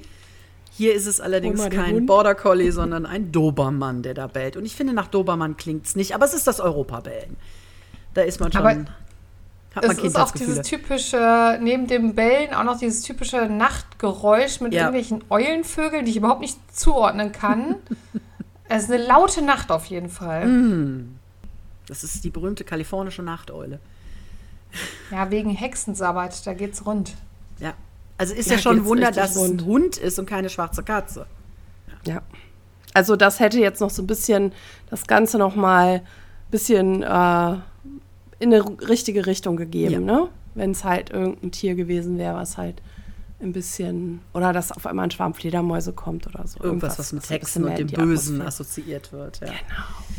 [0.71, 2.07] Hier ist es allerdings kein Hund.
[2.07, 4.59] Border Collie, sondern ein Dobermann, der da bellt.
[4.59, 7.39] Und ich finde, nach Dobermann klingt es nicht, aber es ist das Europabellen.
[8.13, 8.61] Da ist man schon.
[8.61, 8.85] Aber
[9.77, 14.61] hat man Es ist auch dieses typische, neben dem Bellen auch noch dieses typische Nachtgeräusch
[14.61, 14.83] mit Ja.
[14.87, 17.77] irgendwelchen Eulenvögeln, die ich überhaupt nicht zuordnen kann.
[18.69, 20.47] es ist eine laute Nacht auf jeden Fall.
[20.47, 21.19] Mhm.
[21.87, 23.79] Das ist die berühmte kalifornische Nachteule.
[25.11, 27.15] Ja, wegen Hexensabbat, da geht's rund.
[27.61, 27.73] Ja.
[28.19, 30.83] Also ist ja, Ja, schon ein Wunder, dass es ein Hund ist und keine schwarze
[30.83, 31.27] Katze.
[32.05, 32.21] Ja.
[32.93, 34.53] Also das hätte jetzt noch so ein bisschen
[34.91, 36.03] das Ganze noch mal ein
[36.51, 37.57] bisschen äh,
[38.39, 40.01] in eine richtige Richtung gegeben, Ja.
[40.01, 40.29] ne?
[40.55, 42.81] Wenn es halt irgendein Tier gewesen wäre, was halt
[43.41, 46.59] ein bisschen oder dass auf einmal ein Schwarm Fledermäuse kommt oder so.
[46.63, 49.41] Irgendwas, was mit Hexen und dem Bösen Atmosphäre- assoziiert wird.
[49.41, 49.49] Ja.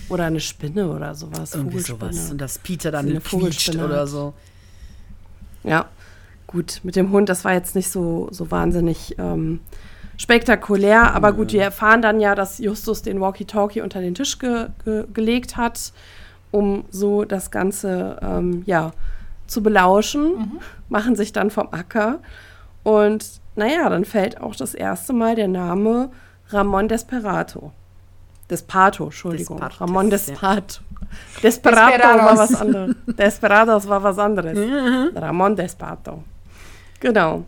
[0.10, 1.56] Oder eine Spinne oder sowas.
[1.56, 2.30] Irgendwie sowas.
[2.30, 4.34] Und dass Peter dann eine quietscht oder so.
[5.63, 5.88] Ja,
[6.45, 6.80] gut.
[6.84, 9.60] Mit dem Hund, das war jetzt nicht so, so wahnsinnig ähm,
[10.17, 11.13] spektakulär.
[11.15, 15.06] Aber gut, wir erfahren dann ja, dass Justus den Walkie-Talkie unter den Tisch ge ge
[15.12, 15.91] gelegt hat,
[16.51, 18.91] um so das Ganze ähm, ja,
[19.47, 20.60] zu belauschen.
[20.89, 22.19] Machen sich dann vom Acker.
[22.83, 26.10] Und naja, dann fällt auch das erste Mal der Name
[26.49, 27.71] Ramon Desperato.
[28.50, 29.58] Despato, Entschuldigung.
[29.58, 30.33] Despato, Ramon das- ja.
[30.33, 30.81] Despato.
[31.43, 32.39] Desperado war Desperados.
[32.39, 32.95] was anderes.
[33.08, 34.58] Desperados war was anderes.
[35.15, 36.23] Ramon Despato.
[37.00, 37.45] Genau.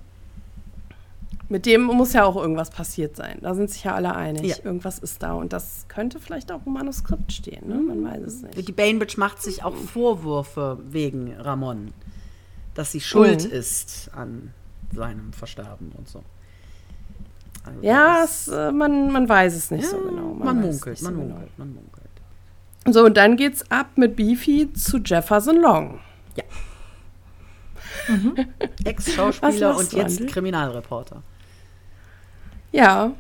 [1.52, 3.40] Mit dem muss ja auch irgendwas passiert sein.
[3.42, 4.44] Da sind sich ja alle einig.
[4.46, 4.56] Ja.
[4.64, 5.34] Irgendwas ist da.
[5.34, 7.68] Und das könnte vielleicht auch im Manuskript stehen.
[7.68, 7.76] Ne?
[7.76, 8.68] Man weiß es nicht.
[8.68, 11.92] Die Bainbridge macht sich auch Vorwürfe wegen Ramon.
[12.76, 13.52] Dass sie schuld Mhm.
[13.52, 14.54] ist an
[14.94, 16.24] seinem Versterben und so.
[17.66, 20.34] Also Ja, es, äh, man, man weiß es nicht so Ja, genau.
[20.36, 21.34] Man, es munkelt, man so genau.
[21.34, 22.10] munkelt, man munkelt.
[22.86, 26.00] So, und dann geht's ab mit Beefy zu Jefferson Long.
[28.86, 30.28] Ex-Schauspieler Was und machst du, jetzt?
[30.34, 31.22] Kriminalreporter.
[32.72, 33.12] Ja.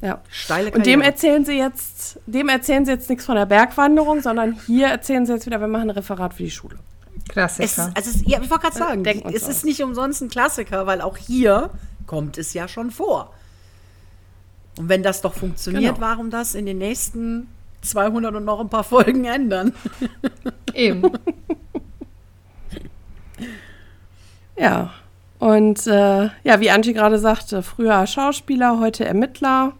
[0.00, 0.20] Ja.
[0.30, 1.04] Steile Und dem Karriere.
[1.04, 5.32] erzählen sie jetzt, dem erzählen sie jetzt nichts von der Bergwanderung, sondern hier erzählen sie
[5.32, 6.76] jetzt wieder, wir machen ein Referat für die Schule.
[7.14, 7.92] Es, Klassiker.
[7.94, 10.86] also es, ja, ich wollte gerade sagen, denken uns es ist nicht umsonst ein Klassiker,
[10.86, 11.70] weil auch hier
[12.06, 13.32] kommt es ja schon vor.
[14.76, 16.06] Und wenn das doch funktioniert, Genau.
[16.06, 17.46] warum das in den nächsten
[17.82, 19.72] 200 und noch ein paar Folgen ändern?
[20.74, 21.02] Eben.
[24.56, 24.92] Ja.
[25.42, 29.72] Und äh, ja, wie Angie gerade sagte, früher Schauspieler, heute Ermittler.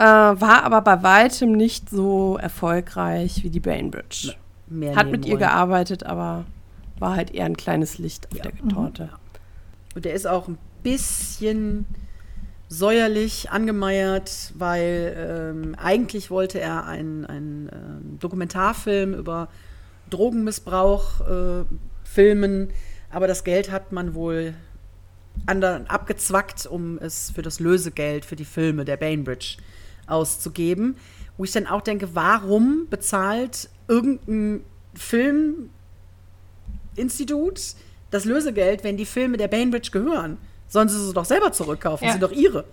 [0.00, 4.34] Äh, war aber bei weitem nicht so erfolgreich wie die Bainbridge.
[4.66, 5.38] Mehr Hat mit ihr Nebenrollen.
[5.38, 6.44] gearbeitet, aber
[6.98, 9.10] war halt eher ein kleines Licht auf der Torte.
[9.94, 11.86] Und der ist auch ein bisschen
[12.66, 19.46] säuerlich angemeiert, weil ähm, eigentlich wollte er einen, einen ähm, Dokumentarfilm über
[20.10, 21.64] Drogenmissbrauch äh,
[22.02, 22.72] filmen,
[23.10, 24.54] aber das Geld hat man wohl
[25.46, 29.56] abgezwackt, um es für das Lösegeld für die Filme der Bainbridge
[30.06, 30.96] auszugeben.
[31.36, 35.70] Wo ich dann auch denke, warum bezahlt irgendein Filminstitut
[38.10, 40.38] das Lösegeld, wenn die Filme der Bainbridge gehören?
[40.66, 42.06] Sollen sie sie doch selber zurückkaufen?
[42.06, 42.12] Ja.
[42.12, 42.64] Sind doch ihre.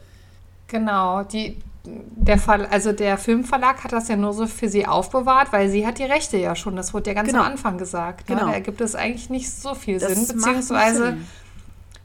[0.68, 5.52] Genau, die, der Fall, also der Filmverlag hat das ja nur so für sie aufbewahrt,
[5.54, 6.76] weil sie hat die Rechte ja schon.
[6.76, 7.42] Das wurde ja ganz Genau.
[7.42, 8.30] am Anfang gesagt.
[8.30, 8.36] Ne?
[8.36, 8.48] Genau.
[8.48, 11.28] Da ergibt es eigentlich nicht so viel Das Sinn, beziehungsweise Sinn.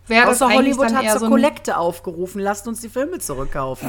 [0.07, 2.89] wäre das Außer eigentlich Hollywood dann hat eher zur so Kollekte aufgerufen, lasst uns die
[2.89, 3.89] Filme zurückkaufen.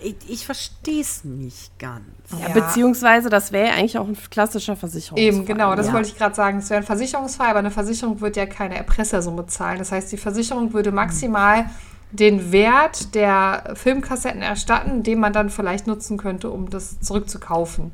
[0.00, 2.04] Ich, ich verstehe es nicht ganz.
[2.30, 2.54] Ja, Ja.
[2.54, 5.18] beziehungsweise, das wäre ja eigentlich auch ein klassischer Versicherungsfall.
[5.34, 5.92] Eben, genau, das ja.
[5.92, 6.58] wollte ich gerade sagen.
[6.58, 9.78] Es wäre ein Versicherungsfall, aber eine Versicherung wird ja keine Erpressersumme zahlen.
[9.78, 11.68] Das heißt, die Versicherung würde maximal
[12.10, 17.92] den Wert der Filmkassetten erstatten, den man dann vielleicht nutzen könnte, um das zurückzukaufen.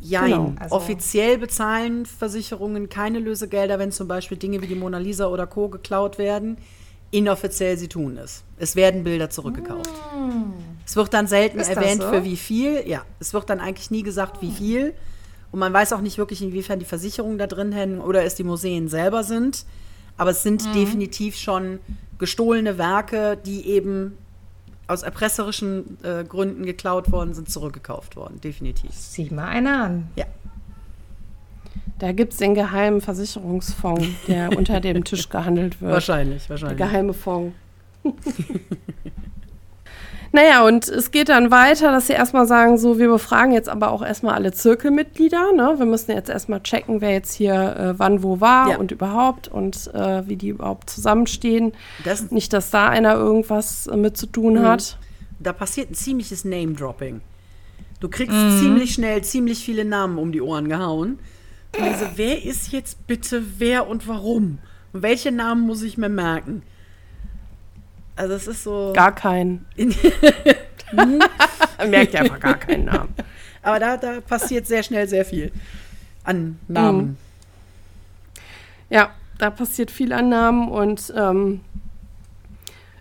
[0.00, 0.24] Jein.
[0.30, 5.26] Genau, also- Offiziell bezahlen Versicherungen keine Löseggelder, wenn zum Beispiel Dinge wie die Mona Lisa
[5.26, 5.68] oder Co.
[5.68, 6.58] geklaut werden.
[7.12, 8.42] Inoffiziell sie tun es.
[8.58, 9.90] Es werden Bilder zurückgekauft.
[10.84, 12.08] Es wird dann selten Ist erwähnt, so?
[12.10, 12.82] für wie viel.
[12.86, 14.92] Ja, es wird dann eigentlich nie gesagt, wie viel.
[15.52, 18.44] Und man weiß auch nicht wirklich, inwiefern die Versicherungen da drin hängen oder es die
[18.44, 19.64] Museen selber sind.
[20.18, 21.78] Aber es sind definitiv schon
[22.18, 24.16] gestohlene Werke, die eben
[24.88, 28.40] aus erpresserischen äh, Gründen geklaut worden sind, zurückgekauft worden.
[28.40, 28.90] Definitiv.
[28.92, 30.08] Sieh mal einer an.
[30.16, 30.26] Ja.
[31.98, 35.92] Da gibt es den geheimen Versicherungsfonds, der unter dem Tisch gehandelt wird.
[35.92, 36.78] Wahrscheinlich, Der wahrscheinlich.
[36.78, 37.54] geheime Fonds.
[40.36, 43.90] naja, und es geht dann weiter, dass sie erstmal sagen, so, wir befragen jetzt aber
[43.90, 45.52] auch erstmal alle Zirkelmitglieder.
[45.52, 45.74] Ne?
[45.78, 48.76] Wir müssen jetzt erstmal checken, wer jetzt hier äh, wann wo war Ja.
[48.76, 51.72] und überhaupt und äh, wie die überhaupt zusammenstehen.
[52.04, 54.98] Das, Nicht, dass da einer irgendwas äh, mit zu tun hat.
[55.40, 57.20] da passiert ein ziemliches Name-Dropping.
[58.00, 61.18] Du kriegst ziemlich schnell ziemlich viele Namen um die Ohren gehauen.
[61.78, 64.58] Und ich so, wer ist jetzt bitte wer und warum?
[64.92, 66.62] Und welche Namen muss ich mir merken?
[68.16, 68.92] Also es ist so.
[68.94, 69.66] Gar keinen.
[71.86, 73.14] Merkt ihr einfach gar keinen Namen.
[73.62, 75.52] Aber da, da passiert sehr schnell sehr viel
[76.24, 77.18] an Namen.
[78.88, 81.60] Ja, da passiert viel an Namen und ähm,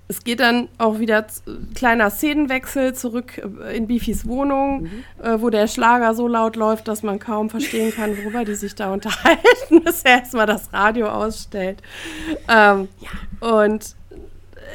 [0.07, 1.25] es geht dann auch wieder
[1.73, 4.87] kleiner Szenenwechsel zurück äh, in Bifis Wohnung,
[5.21, 8.75] äh, wo der Schlager so laut läuft, dass man kaum verstehen kann, worüber die sich
[8.75, 11.81] da unterhalten, bis er erstmal das Radio ausstellt.
[12.47, 12.87] Ähm,
[13.39, 13.95] Und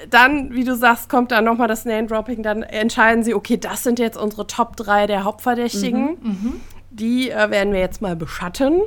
[0.09, 3.99] dann, wie du sagst, kommt dann nochmal das Name-Dropping, dann entscheiden sie, okay, das sind
[3.99, 6.61] jetzt unsere Top 3 der Hauptverdächtigen.
[6.91, 8.81] Die äh, werden wir jetzt mal beschatten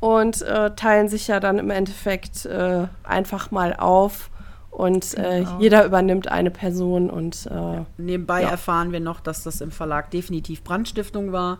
[0.00, 4.30] und äh, teilen sich ja dann im Endeffekt äh, einfach mal auf
[4.70, 8.48] und äh, jeder übernimmt eine Person und äh, Nebenbei Ja.
[8.50, 11.58] erfahren wir noch, dass das im Verlag definitiv Brandstiftung war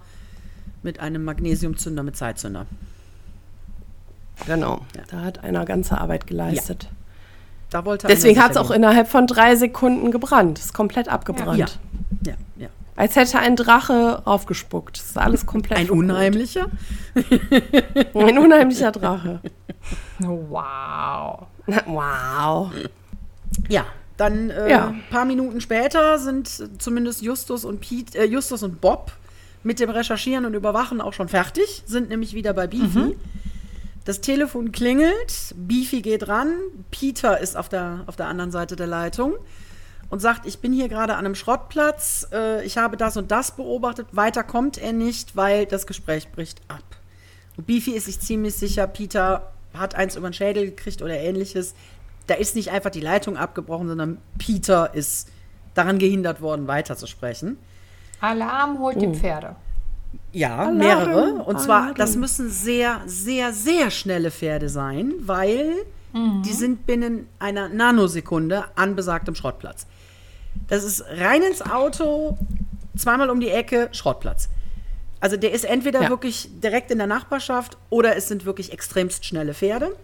[0.83, 2.67] mit einem Magnesiumzünder mit Zeitzünder.
[4.47, 5.03] genau, Ja.
[5.11, 6.89] da hat einer ganze Arbeit geleistet.
[7.73, 11.59] Da wollte Deswegen hat es auch innerhalb von drei Sekunden gebrannt, ist komplett abgebrannt.
[11.59, 11.67] Ja.
[12.27, 12.69] Ja, ja.
[12.97, 14.99] Als hätte ein Drache aufgespuckt.
[14.99, 16.11] Das ist alles komplett Ein verkohlt.
[16.11, 16.67] unheimlicher?
[18.15, 19.41] Ein unheimlicher Drache.
[20.21, 21.47] Wow.
[21.87, 22.71] wow.
[23.69, 23.85] Ja,
[24.17, 24.89] dann äh, Ja.
[24.89, 26.49] ein paar Minuten später sind
[26.81, 29.11] zumindest Justus und Pete, äh, Justus und Bob
[29.65, 33.17] mit dem Recherchieren und Überwachen auch schon fertig, sind nämlich wieder bei Beefy.
[34.05, 36.55] Das Telefon klingelt, Beefy geht ran,
[36.91, 39.35] Peter ist auf der, auf der anderen Seite der Leitung
[40.11, 43.55] und sagt, ich bin hier gerade an einem Schrottplatz, äh, ich habe das und das
[43.55, 46.83] beobachtet, weiter kommt er nicht, weil das Gespräch bricht ab.
[47.57, 51.75] Und Beefy ist sich ziemlich sicher, Peter hat eins über den Schädel gekriegt oder ähnliches.
[52.27, 55.29] Da ist nicht einfach die Leitung abgebrochen, sondern Peter ist
[55.75, 57.57] daran gehindert worden, weiterzusprechen.
[58.21, 59.57] Alarm holt die Pferde.
[60.33, 61.33] Ja, Alarm, mehrere.
[61.45, 61.95] Und zwar, Alarm.
[61.97, 65.73] das müssen sehr, sehr, sehr schnelle Pferde sein, weil
[66.15, 69.87] die sind binnen einer Nanosekunde an besagtem Schrottplatz.
[70.69, 72.37] Das ist rein ins Auto,
[72.97, 74.51] zweimal um die Ecke, Schrottplatz.
[75.21, 76.09] Also der ist entweder Ja.
[76.11, 79.97] wirklich direkt in der Nachbarschaft oder es sind wirklich extremst schnelle Pferde.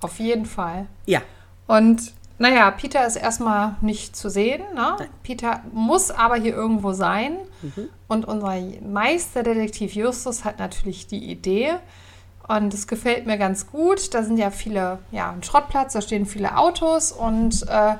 [0.00, 0.86] Auf jeden Fall.
[1.06, 1.22] Ja,
[1.66, 4.62] Und naja, Peter ist erstmal nicht zu sehen.
[4.74, 4.96] Ne?
[5.22, 7.38] Peter muss aber hier irgendwo sein.
[8.08, 8.54] Und unser
[8.86, 11.74] Meisterdetektiv Justus hat natürlich die Idee.
[12.48, 14.14] Und es gefällt mir ganz gut.
[14.14, 17.94] Da sind ja viele, ja, ein Schrottplatz, da stehen viele Autos und äh,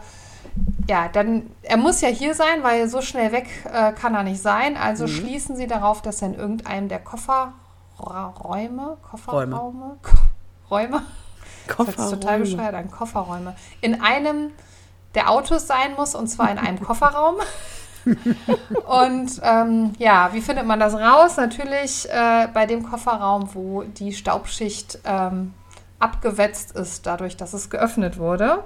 [0.88, 4.40] ja, dann, er muss ja hier sein, weil so schnell weg äh, kann er nicht
[4.40, 4.76] sein.
[4.76, 10.16] Also schließen sie darauf, dass er in irgendeinem der Kofferräume, Kofferräume, Ko
[10.70, 11.02] Räume,
[11.66, 14.52] das ist total bescheuert, an Kofferräume, in einem
[15.14, 17.36] der Autos sein muss und zwar in einem Kofferraum.
[18.04, 21.36] und ähm, ja, wie findet man das raus?
[21.36, 25.54] Natürlich äh, bei dem Kofferraum, wo die Staubschicht ähm,
[25.98, 28.62] abgewetzt ist, dadurch, dass es geöffnet wurde.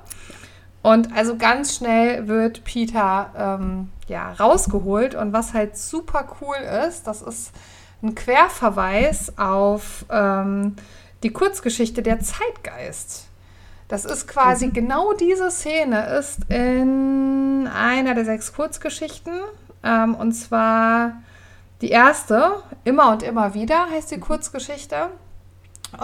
[0.82, 5.14] Und also ganz schnell wird Peter ähm, ja, rausgeholt.
[5.14, 7.52] Und was halt super cool ist, das ist
[8.02, 10.76] ein Querverweis auf ähm,
[11.22, 13.26] die Kurzgeschichte Der Zeitgeist.
[13.88, 19.32] Das ist quasi genau diese Szene, ist in einer der sechs Kurzgeschichten.
[19.82, 21.22] Ähm, und zwar
[21.80, 25.08] die erste, Immer und immer wieder heißt die Kurzgeschichte.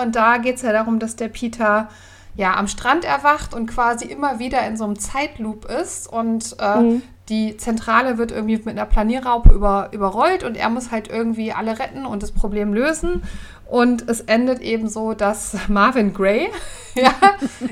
[0.01, 1.89] Und da geht es ja darum, dass der Peter
[2.35, 7.01] ja am Strand erwacht und quasi immer wieder in so einem Zeitloop ist und äh,
[7.29, 11.79] die Zentrale wird irgendwie mit einer Planierraupe über, überrollt und er muss halt irgendwie alle
[11.79, 13.23] retten und das Problem lösen.
[13.69, 16.49] Und es endet eben so, dass Marvin Gray
[16.95, 17.13] ja,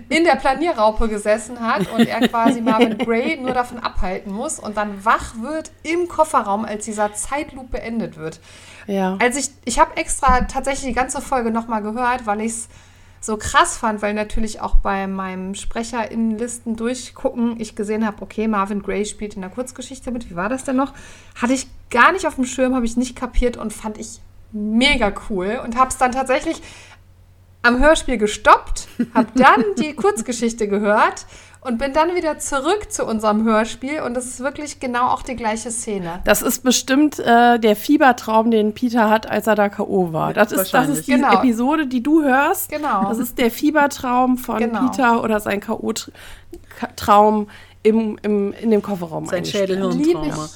[0.08, 4.76] in der Planierraupe gesessen hat und er quasi Marvin Gray nur davon abhalten muss und
[4.76, 8.40] dann wach wird im Kofferraum, als dieser Zeitloop beendet wird.
[8.86, 9.16] Ja.
[9.20, 12.68] Also ich, ich habe extra tatsächlich die ganze Folge nochmal gehört, weil ich es
[13.20, 18.82] so krass fand, weil natürlich auch bei meinem SprecherInnenlisten durchgucken ich gesehen habe, okay, Marvin
[18.82, 20.28] Gray spielt in der Kurzgeschichte mit.
[20.28, 20.92] Wie war das denn noch?
[21.40, 24.20] Hatte ich gar nicht auf dem Schirm, habe ich nicht kapiert und fand ich
[24.54, 26.62] mega cool und habe es dann tatsächlich
[27.62, 31.26] am Hörspiel gestoppt, habe dann die Kurzgeschichte gehört
[31.62, 35.34] und bin dann wieder zurück zu unserem Hörspiel und es ist wirklich genau auch die
[35.34, 36.20] gleiche Szene.
[36.26, 40.12] Das ist bestimmt äh, der Fiebertraum, den Peter hat, als er da K.O.
[40.12, 40.34] war.
[40.34, 41.32] Das ist, das ist die Genau.
[41.38, 42.70] Episode, die du hörst.
[42.70, 43.08] Genau.
[43.08, 44.90] Das ist der Fiebertraum von Genau.
[44.90, 47.46] Peter oder sein K.O.-Traum
[47.84, 49.26] im, im, in dem Kofferraum.
[49.26, 49.44] sein.
[49.44, 50.48] Schädelhirntrauma.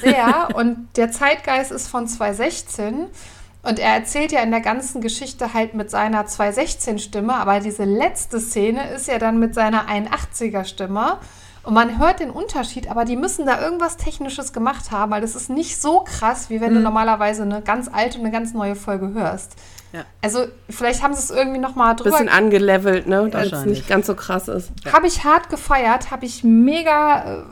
[0.00, 0.48] Sehr.
[0.54, 3.06] Und der Zeitgeist ist von 2016.
[3.62, 8.40] Und er erzählt ja in der ganzen Geschichte halt mit seiner 216-Stimme, aber diese letzte
[8.40, 11.18] Szene ist ja dann mit seiner 81er-Stimme.
[11.62, 15.34] Und man hört den Unterschied, aber die müssen da irgendwas Technisches gemacht haben, weil das
[15.36, 18.76] ist nicht so krass, wie wenn du normalerweise eine ganz alte und eine ganz neue
[18.76, 19.56] Folge hörst.
[19.92, 20.04] Ja.
[20.22, 23.28] Also vielleicht haben sie es irgendwie noch mal drüber Bisschen angelevelt, ne?
[23.30, 24.70] Dass es nicht ganz so krass ist.
[24.92, 27.42] Habe ich hart gefeiert, habe ich mega, äh,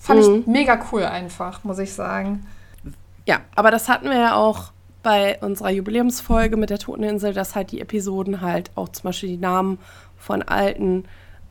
[0.00, 2.46] fand ich mega cool einfach, muss ich sagen.
[3.26, 4.72] Ja, aber das hatten wir ja auch
[5.02, 9.36] bei unserer Jubiläumsfolge mit der Toteninsel, dass halt die Episoden halt auch zum Beispiel die
[9.36, 9.78] Namen
[10.16, 11.04] von alten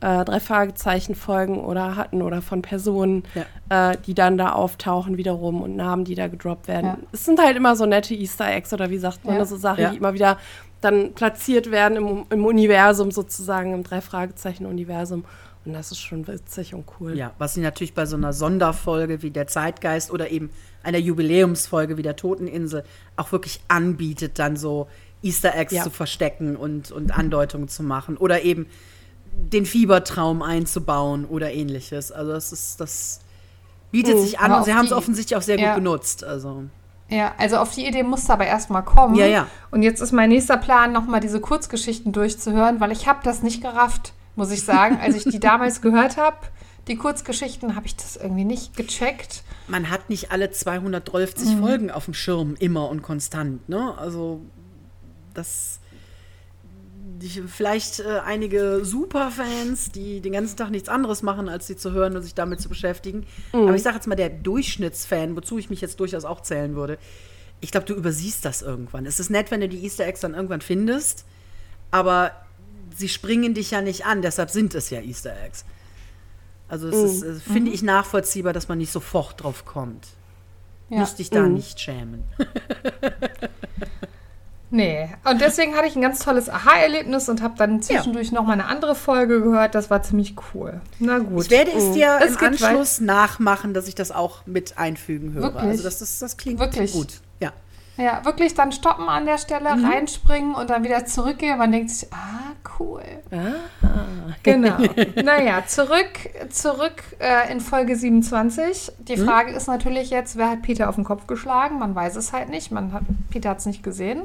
[0.04, 3.22] äh, drei Fragezeichen Folgen oder hatten oder von Personen,
[3.70, 6.86] äh, die dann da auftauchen wiederum und Namen, die da gedroppt werden.
[6.86, 6.98] Ja.
[7.12, 9.44] Es sind halt immer so nette Easter Eggs oder wie sagt man Ja.
[9.46, 9.90] so Sachen, Ja.
[9.90, 10.36] die immer wieder
[10.82, 15.24] dann platziert werden im, im Universum sozusagen, im drei Fragezeichen Universum.
[15.64, 17.16] Und das ist schon witzig und cool.
[17.16, 20.50] Ja, was sie natürlich bei so einer Sonderfolge wie der Zeitgeist oder eben
[20.82, 22.84] einer Jubiläumsfolge wie der Toteninsel
[23.16, 24.88] auch wirklich anbietet, dann so
[25.22, 25.82] Easter Eggs Ja.
[25.82, 28.66] zu verstecken und, und Andeutungen zu machen oder eben
[29.36, 32.12] den Fiebertraum einzubauen oder ähnliches.
[32.12, 33.20] Also das ist, das
[33.90, 35.68] bietet sich an und sie haben es offensichtlich auch sehr ja.
[35.68, 36.24] gut genutzt.
[36.24, 36.64] Also
[37.08, 39.14] Ja, also auf die Idee musste aber erstmal kommen.
[39.14, 39.46] Ja, ja.
[39.70, 43.62] Und jetzt ist mein nächster Plan, nochmal diese Kurzgeschichten durchzuhören, weil ich habe das nicht
[43.62, 44.98] gerafft, muss ich sagen.
[45.00, 46.36] Als ich die damals gehört habe,
[46.88, 49.42] die Kurzgeschichten, habe ich das irgendwie nicht gecheckt.
[49.68, 53.94] man hat nicht alle 250 Folgen auf dem Schirm immer und konstant, ne?
[53.96, 54.40] Also
[55.34, 55.80] das
[57.24, 61.92] die, vielleicht äh, einige Superfans, die den ganzen Tag nichts anderes machen, als sie zu
[61.92, 63.26] hören und sich damit zu beschäftigen.
[63.52, 66.98] Aber ich sage jetzt mal, der Durchschnittsfan, wozu ich mich jetzt durchaus auch zählen würde,
[67.60, 69.06] ich glaube, du übersiehst das irgendwann.
[69.06, 71.24] Es ist nett, wenn du die Easter Eggs dann irgendwann findest,
[71.90, 72.32] aber
[72.94, 75.64] sie springen dich ja nicht an, deshalb sind es ja Easter Eggs.
[76.68, 80.08] Also es ist, äh, finde ich nachvollziehbar, dass man nicht sofort drauf kommt.
[80.90, 80.98] Ja.
[80.98, 82.24] Musst dich da nicht schämen.
[84.74, 85.08] Nee.
[85.24, 88.66] Und deswegen hatte ich ein ganz tolles Aha-Erlebnis und habe dann zwischendurch noch mal eine
[88.66, 89.76] andere Folge gehört.
[89.76, 90.80] Das war ziemlich cool.
[90.98, 91.44] Na gut.
[91.44, 95.44] Ich werde es dir Es im Anschluss nachmachen, dass ich das auch mit einfügen höre.
[95.44, 95.62] Wirklich?
[95.64, 96.92] Also das, ist, das klingt Wirklich?
[96.92, 97.20] gut.
[97.38, 97.52] Ja.
[97.96, 99.84] Ja, wirklich dann stoppen an der Stelle, Mhm.
[99.84, 101.56] reinspringen und dann wieder zurückgehen.
[101.56, 103.02] Man denkt sich, ah, cool.
[103.30, 103.83] Ah.
[104.42, 104.76] Genau.
[105.24, 106.10] naja, zurück,
[106.50, 108.92] zurück äh, in Folge 27.
[109.08, 109.24] Die Mhm.
[109.26, 111.78] Frage ist natürlich jetzt, wer hat Peter auf den Kopf geschlagen?
[111.78, 112.70] Man weiß es halt nicht.
[112.70, 114.22] Man hat, Peter hat es nicht gesehen.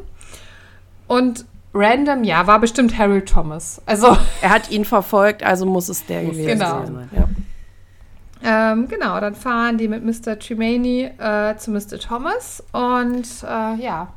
[1.07, 3.81] Und random, ja, war bestimmt Harold Thomas.
[3.85, 6.85] Also, Er hat ihn verfolgt, also muss es der gewesen Genau.
[6.85, 7.09] sein.
[7.15, 8.71] Ja.
[8.71, 10.39] ähm, genau, dann fahren die mit Mr.
[10.39, 11.99] Tremaine äh, zu Mr.
[11.99, 12.63] Thomas.
[12.71, 14.07] Und äh, ja.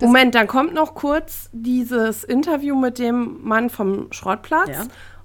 [0.00, 4.82] Moment, dann kommt noch kurz dieses Interview mit dem Mann vom Schrottplatz Ja.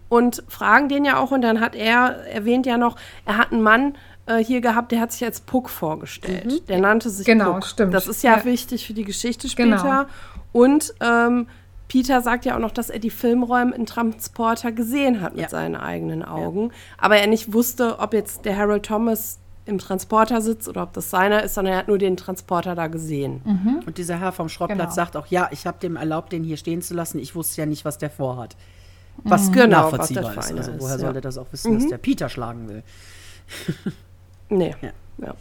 [0.10, 2.96] und fragen den ja auch und dann hat er erwähnt ja noch,
[3.26, 6.70] er hat einen Mann äh, hier gehabt, der hat sich als Puck vorgestellt.
[6.70, 7.66] Der nannte sich Genau, Puck.
[7.66, 7.94] stimmt.
[7.94, 8.46] Das ist ja, Ja.
[8.46, 9.78] wichtig für die Geschichte Genau.
[9.78, 10.08] später.
[10.54, 11.48] Und ähm,
[11.90, 15.50] Peter sagt ja auch noch, dass er die Filmräume in Transporter gesehen hat mit Ja.
[15.50, 16.72] seinen eigenen Augen.
[16.98, 21.10] Aber er nicht wusste, ob jetzt der Harold Thomas im Transporter sitzt oder ob das
[21.10, 23.42] seiner ist, sondern er hat nur den Transporter da gesehen.
[23.86, 24.94] Und dieser Herr vom Schrottplatz Genau.
[24.94, 27.20] sagt auch, ja, ich habe dem erlaubt, den hier stehen zu lassen.
[27.20, 28.58] Ich wusste ja nicht, was der vorhat.
[29.24, 30.60] Was Genau, nachvollziehbar was der ist.
[30.60, 31.00] Also ist, woher ja.
[31.00, 32.84] soll der das auch wissen, dass der Peter schlagen will?
[34.50, 34.76] Nee.
[34.82, 34.90] Ja.
[35.18, 35.34] Ja.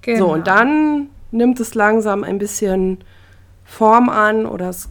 [0.00, 0.18] genau.
[0.18, 2.98] So, und dann nimmt es langsam ein bisschen
[3.64, 4.88] Form an oder es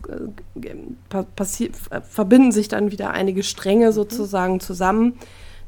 [0.62, 5.18] äh, äh, verbinden sich dann wieder einige Stränge sozusagen zusammen.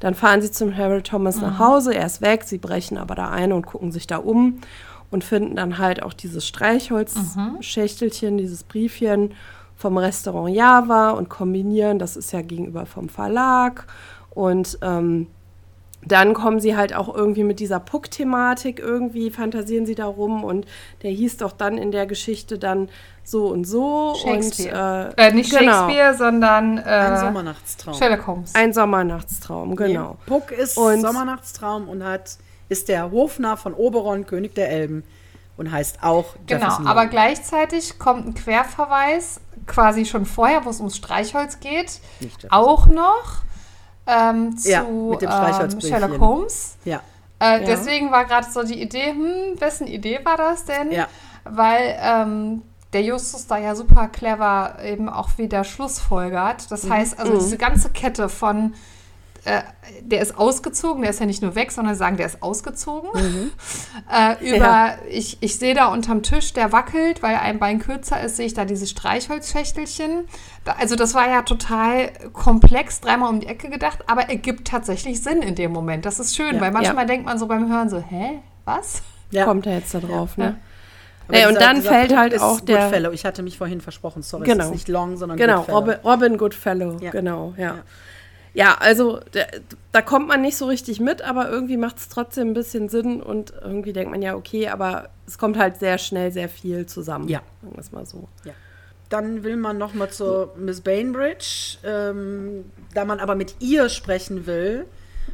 [0.01, 3.29] Dann fahren sie zum Harold Thomas nach Hause, er ist weg, sie brechen aber da
[3.29, 4.59] ein und gucken sich da um
[5.11, 9.33] und finden dann halt auch dieses Streichholzschächtelchen, dieses Briefchen
[9.75, 13.87] vom Restaurant Java und kombinieren, das ist ja gegenüber vom Verlag.
[14.31, 15.27] Und ähm,
[16.03, 20.65] dann kommen sie halt auch irgendwie mit dieser Puck-Thematik, irgendwie fantasieren sie darum und
[21.03, 22.89] der hieß doch dann in der Geschichte dann
[23.23, 24.15] so und so.
[24.21, 25.09] Shakespeare.
[25.11, 25.71] Und, äh, äh, nicht genau.
[25.87, 27.93] Shakespeare, sondern äh, Ein Sommernachtstraum.
[27.93, 28.55] Sherlock Holmes.
[28.55, 30.11] Ein Sommernachtstraum, genau.
[30.11, 32.37] Nee, Puck ist Und- Sommernachtstraum und hat,
[32.67, 35.03] ist der Hofnarr von Oberon, König der Elben
[35.57, 37.09] und heißt auch Genau, Jefferson aber Young.
[37.11, 42.01] gleichzeitig kommt ein Querverweis quasi schon vorher, wo es ums Streichholz geht,
[42.49, 43.43] auch noch
[44.07, 45.81] ähm, zu Ja, mit dem ähm.
[45.81, 46.75] Sherlock Holmes.
[46.85, 47.01] Ja,
[47.39, 47.65] Äh, Ja.
[47.65, 50.91] Deswegen war gerade so die Idee, hm, wessen Idee war das denn?
[50.91, 51.07] ja.
[51.43, 52.61] Weil ähm,
[52.93, 56.69] der Justus da ja super clever eben auch wieder Schlussfolgert.
[56.71, 56.93] Das Mhm.
[56.93, 58.75] heißt, also diese ganze Kette von
[59.43, 59.61] äh,
[60.01, 63.09] der ist ausgezogen, der ist ja nicht nur weg, sondern sagen, der ist ausgezogen.
[64.11, 64.95] Äh, über, Ja.
[65.09, 68.53] ich, ich sehe da unterm Tisch, der wackelt, weil ein Bein kürzer ist, sehe ich
[68.53, 70.25] da dieses Streichholzschächtelchen.
[70.65, 75.21] Da, also das war ja total komplex, dreimal um die Ecke gedacht, aber ergibt tatsächlich
[75.23, 76.05] Sinn in dem Moment.
[76.05, 76.61] Das ist schön, Ja.
[76.61, 77.07] weil manchmal Ja.
[77.07, 79.01] denkt man so beim Hören so, hä, was?
[79.31, 79.45] ja.
[79.45, 80.57] Kommt er jetzt da drauf, ne?
[81.29, 83.11] Nee, und dieser- dann dieser fällt Puck halt ist auch der- Goodfellow.
[83.11, 84.63] Ich hatte mich vorhin versprochen, sorry, Genau.
[84.63, 85.77] es ist nicht Long, sondern Genau, Goodfellow.
[85.79, 87.11] Robin, Robin Goodfellow, Ja.
[87.11, 87.75] genau, ja.
[88.53, 88.75] Ja.
[88.79, 89.41] Also da,
[89.91, 93.21] da kommt man nicht so richtig mit, aber irgendwie macht es trotzdem ein bisschen Sinn
[93.21, 97.27] und irgendwie denkt man ja, okay, aber es kommt halt sehr schnell sehr viel zusammen.
[97.27, 97.41] Ja.
[97.61, 98.27] Sagen wir es mal so.
[98.43, 98.53] Ja.
[99.09, 104.45] Dann will man noch mal zur Miss Bainbridge, ähm, da man aber mit ihr sprechen
[104.45, 104.85] will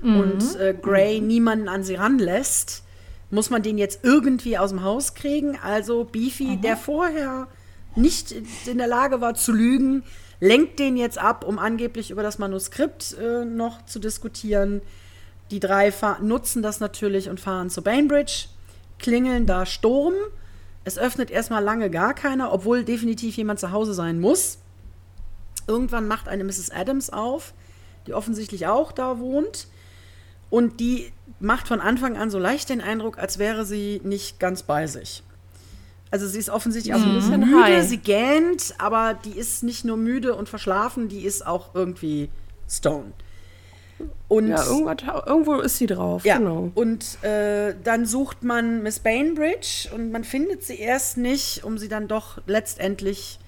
[0.01, 2.84] und äh, Gray niemanden an sie ranlässt,
[3.30, 5.57] muss man den jetzt irgendwie aus dem Haus kriegen.
[5.61, 7.47] Also Beefy, der vorher
[7.95, 8.34] nicht
[8.65, 10.03] in der Lage war zu lügen,
[10.40, 14.82] lenkt den jetzt ab, um angeblich über das Manuskript äh, noch zu diskutieren.
[15.52, 18.48] Die drei nutzen das natürlich und fahren zur Bainbridge,
[19.00, 20.14] klingeln da Sturm.
[20.84, 24.60] Es öffnet erstmal lange gar keiner, obwohl definitiv jemand zu Hause sein muss.
[25.68, 26.72] Irgendwann macht eine Mrs.
[26.72, 27.54] Adams auf,
[28.06, 29.68] die offensichtlich auch da wohnt.
[30.50, 34.64] Und die macht von Anfang an so leicht den Eindruck, als wäre sie nicht ganz
[34.64, 35.24] bei sich.
[36.10, 37.47] Also sie ist offensichtlich auch ein bisschen Mhm.
[37.51, 37.88] müde, High.
[37.88, 42.30] sie gähnt, aber die ist nicht nur müde und verschlafen, die ist auch irgendwie
[42.70, 43.12] stone.
[44.28, 44.64] Und Ja,
[45.26, 46.72] irgendwo ist sie drauf, ja, genau.
[46.76, 51.88] und äh, dann sucht man Miss Bainbridge und man findet sie erst nicht, um sie
[51.88, 53.39] dann doch letztendlich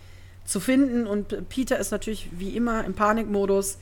[0.46, 1.06] zu finden.
[1.06, 3.78] Und Peter ist natürlich wie immer im Panikmodus.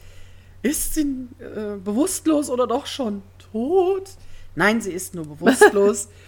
[0.62, 1.04] Ist sie
[1.40, 3.22] äh, bewusstlos oder doch schon
[3.54, 4.10] tot?
[4.56, 6.10] Nein, sie ist nur bewusstlos.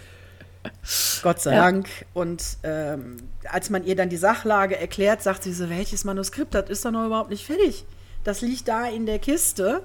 [1.22, 1.62] Gott sei Ja.
[1.62, 1.88] Dank.
[2.14, 3.16] Und ähm,
[3.48, 6.90] als man ihr dann die Sachlage erklärt, sagt sie so, welches Manuskript, das ist doch
[6.90, 7.84] noch überhaupt nicht fertig.
[8.24, 9.82] Das liegt da in der Kiste,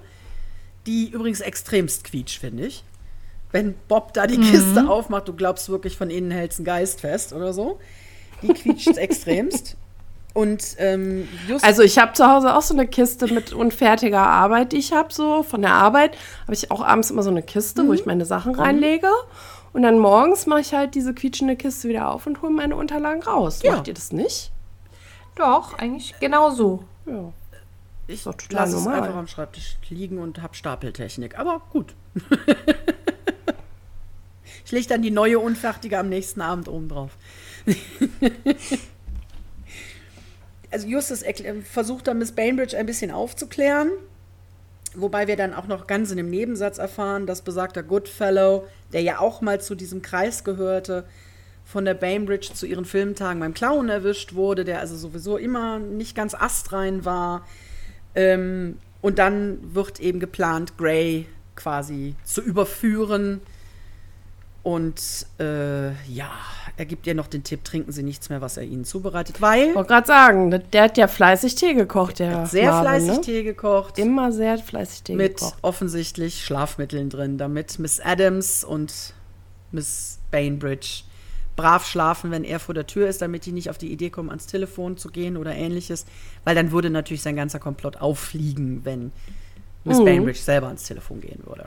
[0.85, 2.83] die übrigens extremst quietscht, finde ich.
[3.51, 7.31] Wenn Bob da die Kiste aufmacht, du glaubst wirklich, von innen hältst ein Geist fest
[7.31, 7.79] oder so.
[8.41, 9.77] Die quietscht extremst.
[10.33, 11.29] Und ähm,
[11.61, 15.13] Also ich habe zu Hause auch so eine Kiste mit unfertiger Arbeit, die ich habe,
[15.13, 16.17] so von der Arbeit.
[16.41, 19.07] Habe ich auch abends immer so eine Kiste, wo ich meine Sachen reinlege.
[19.75, 23.21] Und dann morgens mache ich halt diese quietschende Kiste wieder auf und hole meine Unterlagen
[23.21, 23.59] raus.
[23.61, 23.73] Ja.
[23.73, 24.53] Macht ihr das nicht?
[25.35, 26.85] Doch, eigentlich genau so.
[27.05, 27.33] Ja.
[28.07, 31.37] ich total lasse es einfach am Schreibtisch liegen und habe Stapeltechnik.
[31.37, 31.93] Aber gut.
[34.63, 37.11] ich lege dann die neue Unfertige am nächsten Abend oben drauf.
[40.71, 41.25] also Justus
[41.69, 43.91] versucht dann Miss Bainbridge ein bisschen aufzuklären,
[44.97, 49.19] wobei wir dann auch noch ganz in dem Nebensatz erfahren, dass besagter Goodfellow, der ja
[49.19, 51.05] auch mal zu diesem Kreis gehörte,
[51.65, 56.15] von der Bainbridge zu ihren Filmtagen beim Clown erwischt wurde, der also sowieso immer nicht
[56.15, 57.45] ganz astrein war.
[58.13, 63.41] Ähm, und dann wird eben geplant, Gray quasi zu überführen
[64.65, 66.31] und äh, ja,
[66.75, 69.69] er gibt ihr noch den Tipp, trinken Sie nichts mehr, was er Ihnen zubereitet, weil.
[69.69, 72.39] Ich wollte gerade sagen, der hat ja fleißig Tee gekocht, der.
[72.39, 73.21] Hat sehr Marvin, fleißig ne?
[73.21, 73.99] Tee gekocht.
[73.99, 75.53] Immer sehr fleißig Tee mit gekocht.
[75.53, 79.13] Mit offensichtlich Schlafmitteln drin, damit Miss Adams und
[79.71, 81.03] Miss Bainbridge
[81.55, 84.29] brav schlafen, wenn er vor der Tür ist, damit die nicht auf die Idee kommen,
[84.29, 86.07] ans Telefon zu gehen oder ähnliches.
[86.43, 89.11] Weil dann würde natürlich sein ganzer Komplott auffliegen, wenn
[89.85, 90.05] Miss mhm.
[90.05, 91.65] Bainbridge selber ans Telefon gehen würde.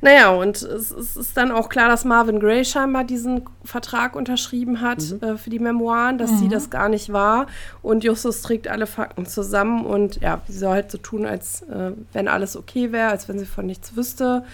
[0.00, 4.80] Naja, und es, es, ist dann auch klar, dass Marvin Gray scheinbar diesen Vertrag unterschrieben
[4.80, 5.22] hat mhm.
[5.22, 6.38] äh, für die Memoiren, dass mhm.
[6.38, 7.46] sie das gar nicht war.
[7.80, 11.92] Und Justus trägt alle Fakten zusammen und ja, sie soll halt so tun, als äh,
[12.12, 14.44] wenn alles okay wäre, als wenn sie von nichts wüsste.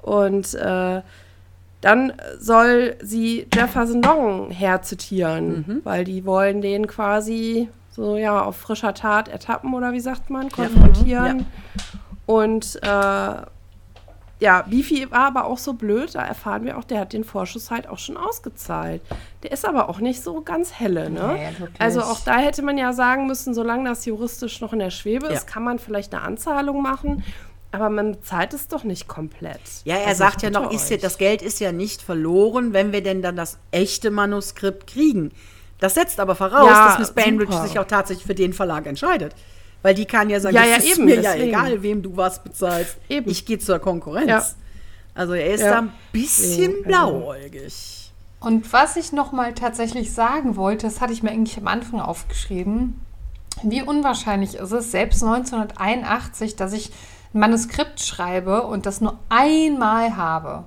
[0.00, 1.02] Und äh,
[1.80, 5.80] dann soll sie Jefferson Long herzitieren, mhm.
[5.82, 10.48] weil die wollen den quasi so ja auf frischer Tat ertappen oder wie sagt man,
[10.48, 11.40] konfrontieren.
[11.40, 11.44] Ja.
[12.26, 13.42] Und äh,
[14.42, 17.70] ja, Beefy war aber auch so blöd, da erfahren wir auch, der hat den Vorschuss
[17.70, 19.00] halt auch schon ausgezahlt.
[19.44, 21.34] Der ist aber auch nicht so ganz helle, ne?
[21.34, 24.90] Nee, also auch da hätte man ja sagen müssen, solange das juristisch noch in der
[24.90, 25.32] Schwebe ja.
[25.32, 27.24] ist, kann man vielleicht eine Anzahlung machen.
[27.70, 29.60] Aber man zahlt es doch nicht komplett.
[29.84, 32.92] Ja, er also sagt ja noch, ist ja, das Geld ist ja nicht verloren, wenn
[32.92, 35.32] wir denn dann das echte Manuskript kriegen.
[35.78, 39.34] Das setzt aber voraus, ja, dass Miss Bainbridge sich auch tatsächlich für den Verlag entscheidet.
[39.82, 41.50] Weil die kann ja sagen, ja, ja, ist eben, mir deswegen.
[41.52, 42.96] ja egal, wem du was bezahlst.
[43.08, 43.30] Eben.
[43.30, 44.28] Ich gehe zur Konkurrenz.
[44.28, 44.44] Ja.
[45.14, 48.12] Also er ist da ein bisschen blauäugig.
[48.40, 52.00] Und was ich noch mal tatsächlich sagen wollte, das hatte ich mir eigentlich am Anfang
[52.00, 53.00] aufgeschrieben.
[53.62, 56.90] Wie unwahrscheinlich ist es, selbst 1981, dass ich
[57.34, 60.64] ein Manuskript schreibe und das nur einmal habe.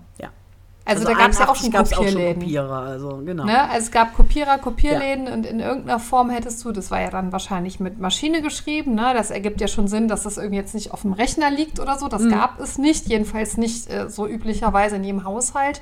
[0.88, 2.18] Also, also da gab es ja auch schon Kopierläden.
[2.18, 3.46] Auch schon Kopierer, also genau.
[3.46, 3.70] Ne?
[3.70, 5.34] Also es gab Kopierer, Kopierläden ja.
[5.34, 9.14] und in irgendeiner Form hättest du, das war ja dann wahrscheinlich mit Maschine geschrieben, ne?
[9.16, 11.98] das ergibt ja schon Sinn, dass das irgendwie jetzt nicht auf dem Rechner liegt oder
[11.98, 12.08] so.
[12.08, 12.30] Das mhm.
[12.30, 15.82] gab es nicht, jedenfalls nicht äh, so üblicherweise in jedem Haushalt.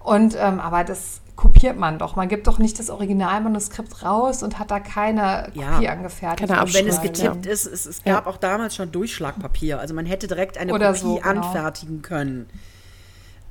[0.00, 2.16] Und ähm, aber das kopiert man doch.
[2.16, 6.48] Man gibt doch nicht das Originalmanuskript raus und hat da keine Kopie ja, angefertigt.
[6.48, 7.52] Keine und wenn es getippt ja.
[7.52, 8.30] ist, es, es gab ja.
[8.30, 9.78] auch damals schon Durchschlagpapier.
[9.78, 11.28] Also man hätte direkt eine Oder Kopie so, genau.
[11.28, 12.48] anfertigen können.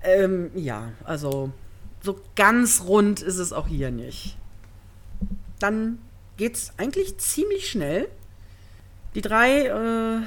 [0.03, 1.51] Ähm, ja, also
[2.01, 4.37] so ganz rund ist es auch hier nicht.
[5.59, 5.99] Dann
[6.37, 8.07] geht es eigentlich ziemlich schnell.
[9.13, 10.21] Die drei äh,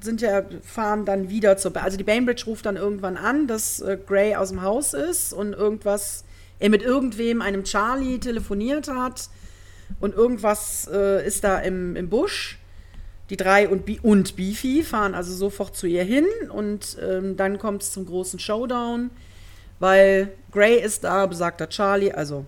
[0.00, 1.76] sind ja, fahren dann wieder zur.
[1.76, 5.52] also die Bainbridge ruft dann irgendwann an, dass äh, Gray aus dem Haus ist und
[5.52, 6.24] irgendwas,
[6.58, 9.28] er mit irgendwem, einem Charlie, telefoniert hat.
[10.00, 12.58] Und irgendwas äh, ist da im, im Busch.
[13.32, 17.82] Die drei und, und Beefy fahren also sofort zu ihr hin und ähm, dann kommt
[17.82, 19.08] es zum großen Showdown,
[19.78, 22.44] weil Gray ist da, besagter Charlie, also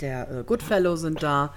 [0.00, 1.52] der äh, Goodfellow sind da.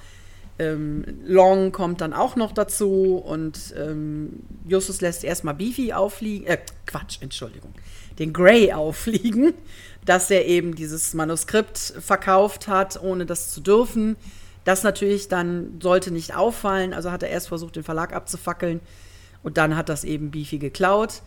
[0.58, 6.58] Ähm, Long kommt dann auch noch dazu und ähm, Justus lässt erstmal Beefy auffliegen, äh,
[6.88, 7.76] Quatsch, Entschuldigung,
[8.18, 9.54] den Gray auffliegen,
[10.06, 14.16] dass er eben dieses Manuskript verkauft hat, ohne das zu dürfen.
[14.68, 18.82] Das natürlich dann sollte nicht auffallen, also hat er erst versucht, den Verlag abzufackeln
[19.42, 21.22] und dann hat das eben Beefy geklaut,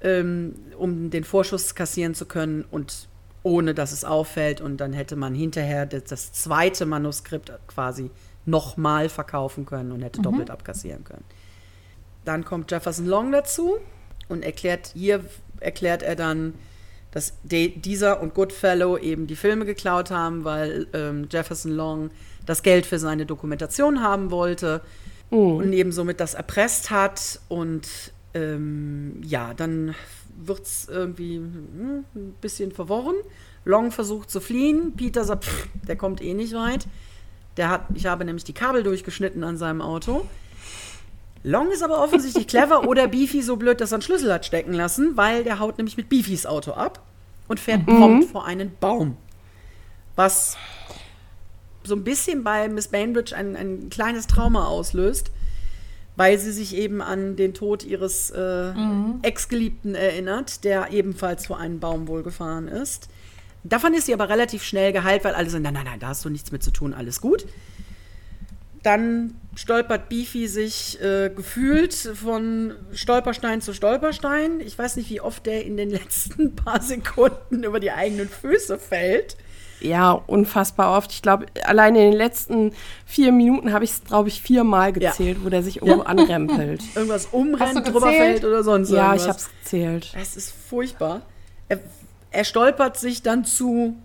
[0.00, 3.08] ähm, um den Vorschuss kassieren zu können und
[3.42, 8.12] ohne dass es auffällt und dann hätte man hinterher das, das zweite Manuskript quasi
[8.46, 10.22] nochmal verkaufen können und hätte mhm.
[10.22, 11.24] doppelt abkassieren können.
[12.24, 13.78] Dann kommt Jefferson Long dazu
[14.28, 15.24] und erklärt, hier
[15.58, 16.54] erklärt er dann,
[17.10, 22.10] dass dieser und Goodfellow eben die Filme geklaut haben, weil ähm, Jefferson Long
[22.44, 24.82] das Geld für seine Dokumentation haben wollte
[25.30, 25.38] mhm.
[25.38, 27.40] und eben somit das erpresst hat.
[27.48, 29.94] Und ähm, ja, dann
[30.36, 33.16] wird es irgendwie hm, ein bisschen verworren.
[33.64, 34.94] Long versucht zu fliehen.
[34.96, 36.86] Peter sagt, pff, der kommt eh nicht weit.
[37.56, 40.26] Der hat, ich habe nämlich die Kabel durchgeschnitten an seinem Auto.
[41.42, 44.72] Long ist aber offensichtlich clever oder Beefy so blöd, dass er einen Schlüssel hat stecken
[44.72, 47.02] lassen, weil der haut nämlich mit Beefys Auto ab
[47.48, 47.98] und fährt mhm.
[47.98, 49.16] prompt vor einen Baum.
[50.16, 50.56] Was
[51.84, 55.30] so ein bisschen bei Miss Bainbridge ein, ein kleines Trauma auslöst,
[56.16, 59.20] weil sie sich eben an den Tod ihres äh, mhm.
[59.22, 63.08] Ex-Geliebten erinnert, der ebenfalls vor einen Baum wohl gefahren ist.
[63.64, 66.24] Davon ist sie aber relativ schnell geheilt, weil alle sagen, nein, nein, nein, da hast
[66.24, 67.46] du nichts mit zu tun, alles gut.
[68.88, 74.60] Dann stolpert Beefy sich äh, gefühlt von Stolperstein zu Stolperstein.
[74.60, 78.78] Ich weiß nicht, wie oft der in den letzten paar Sekunden über die eigenen Füße
[78.78, 79.36] fällt.
[79.80, 81.12] Ja, unfassbar oft.
[81.12, 82.72] Ich glaube, allein in den letzten
[83.04, 85.10] vier Minuten habe ich es, glaube ich, viermal Ja.
[85.10, 86.82] gezählt, wo der sich irgendwo anrempelt.
[86.94, 89.22] Irgendwas umrennt, drüber fällt oder sonst Ja, irgendwas.
[89.22, 90.12] ich habe es gezählt.
[90.18, 91.22] Es ist furchtbar.
[91.68, 91.78] Er,
[92.30, 93.96] er stolpert sich dann zu,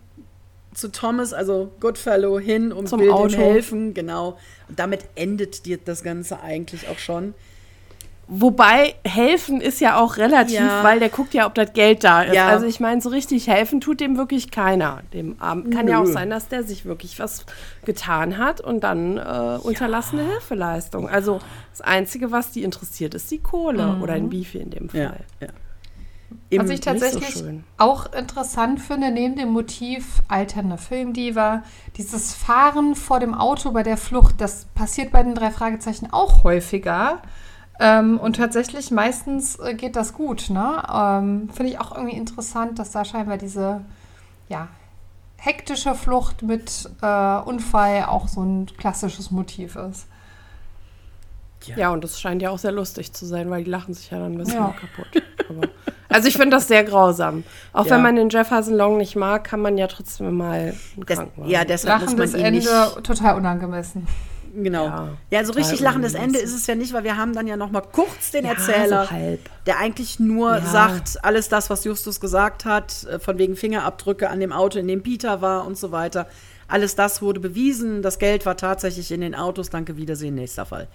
[0.75, 3.35] zu Thomas, also Goodfellow, hin und Zum will Auto.
[3.37, 3.93] helfen.
[3.93, 4.37] Genau.
[4.69, 7.33] Und damit endet die, das Ganze eigentlich auch schon.
[8.27, 10.81] Wobei helfen ist ja auch relativ, Ja.
[10.81, 12.33] weil der guckt ja, ob das Geld da ist.
[12.33, 12.47] Ja.
[12.47, 15.01] Also ich meine, so richtig helfen tut dem wirklich keiner.
[15.11, 15.69] Dem Armen.
[15.71, 16.13] Kann ja auch Nö.
[16.13, 17.45] sein, dass der sich wirklich was
[17.83, 21.09] getan hat und dann äh, unterlassene Hilfeleistung.
[21.09, 21.39] Also
[21.71, 25.01] das Einzige, was die interessiert, ist die Kohle oder ein Beefy in dem Fall.
[25.01, 25.53] Ja, ja.
[26.51, 27.63] Was ich so tatsächlich schön.
[27.77, 31.63] auch interessant finde, neben dem Motiv alternde Filmdiva,
[31.97, 36.43] dieses Fahren vor dem Auto bei der Flucht, das passiert bei den drei Fragezeichen auch
[36.43, 37.21] häufiger.
[37.79, 40.49] Ähm, und tatsächlich meistens äh, geht das gut.
[40.49, 40.83] Ne?
[40.93, 43.81] Ähm, finde ich auch irgendwie interessant, dass da scheinbar diese
[44.47, 44.67] ja,
[45.37, 50.07] hektische Flucht mit äh, Unfall auch so ein klassisches Motiv ist.
[51.75, 54.19] Ja, und das scheint ja auch sehr lustig zu sein, weil die lachen sich ja
[54.19, 54.75] dann ein bisschen Ja.
[54.79, 55.23] kaputt.
[55.49, 55.67] Aber,
[56.09, 57.43] also ich finde das sehr grausam.
[57.73, 57.91] Auch Ja.
[57.95, 60.73] wenn man den Jefferson Long nicht mag, kann man ja trotzdem mal
[61.05, 63.03] Das, ja, deshalb muss man Lachendes ihn Ende nicht.
[63.03, 64.07] total unangemessen.
[64.55, 64.85] Genau.
[64.85, 66.13] Ja, Ja, so richtig lachendes.
[66.13, 68.51] Ende ist es ja nicht, weil wir haben dann ja noch mal kurz den Ja,
[68.51, 69.49] Erzähler, so halb.
[69.65, 70.61] der eigentlich nur Ja.
[70.61, 74.87] sagt, alles das, was Justus gesagt hat, äh, von wegen Fingerabdrücke an dem Auto, in
[74.87, 76.27] dem Peter war und so weiter.
[76.67, 78.03] Alles das wurde bewiesen.
[78.03, 79.71] Das Geld war tatsächlich in den Autos.
[79.71, 80.87] Danke, Wiedersehen, nächster Fall.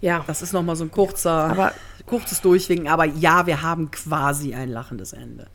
[0.00, 1.72] Ja, Das ist noch mal so ein kurzer, Aber-
[2.06, 2.88] kurzes Durchwinken.
[2.88, 5.46] Aber ja, wir haben quasi ein lachendes Ende.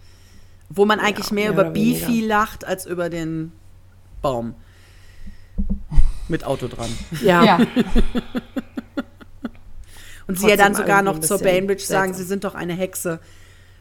[0.69, 2.27] Wo man eigentlich mehr mehr über Beefy weniger.
[2.27, 3.51] lacht, als über den
[4.21, 4.55] Baum.
[6.27, 6.89] Mit Auto dran.
[7.21, 7.43] ja.
[7.43, 7.59] Ja.
[10.25, 12.23] Und sie ja dann sogar noch zur Bainbridge sagen, seltsam.
[12.23, 13.19] sie sind doch eine Hexe.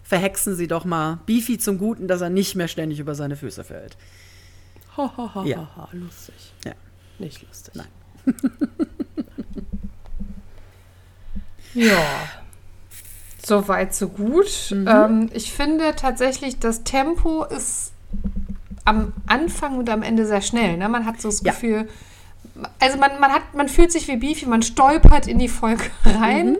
[0.02, 3.62] Verhexen sie doch mal Beefy zum Guten, dass er nicht mehr ständig über seine Füße
[3.62, 3.96] fällt.
[4.96, 5.58] Ha, ha, ha, Ja.
[5.58, 6.34] ha, ha, lustig.
[6.64, 6.72] Ja.
[7.20, 7.74] Nicht lustig.
[7.74, 7.86] Nein.
[11.74, 12.02] Ja.
[13.44, 14.46] So weit, so gut.
[14.70, 14.88] Mhm.
[14.88, 17.92] Ähm, ich finde tatsächlich, das Tempo ist
[18.84, 20.76] am Anfang und am Ende sehr schnell.
[20.76, 20.88] Ne?
[20.88, 21.52] Man hat so das Ja.
[21.52, 21.88] Gefühl,
[22.80, 26.52] also man, man, hat, man fühlt sich wie Beefy, man stolpert in die Folge rein.
[26.52, 26.58] Mhm.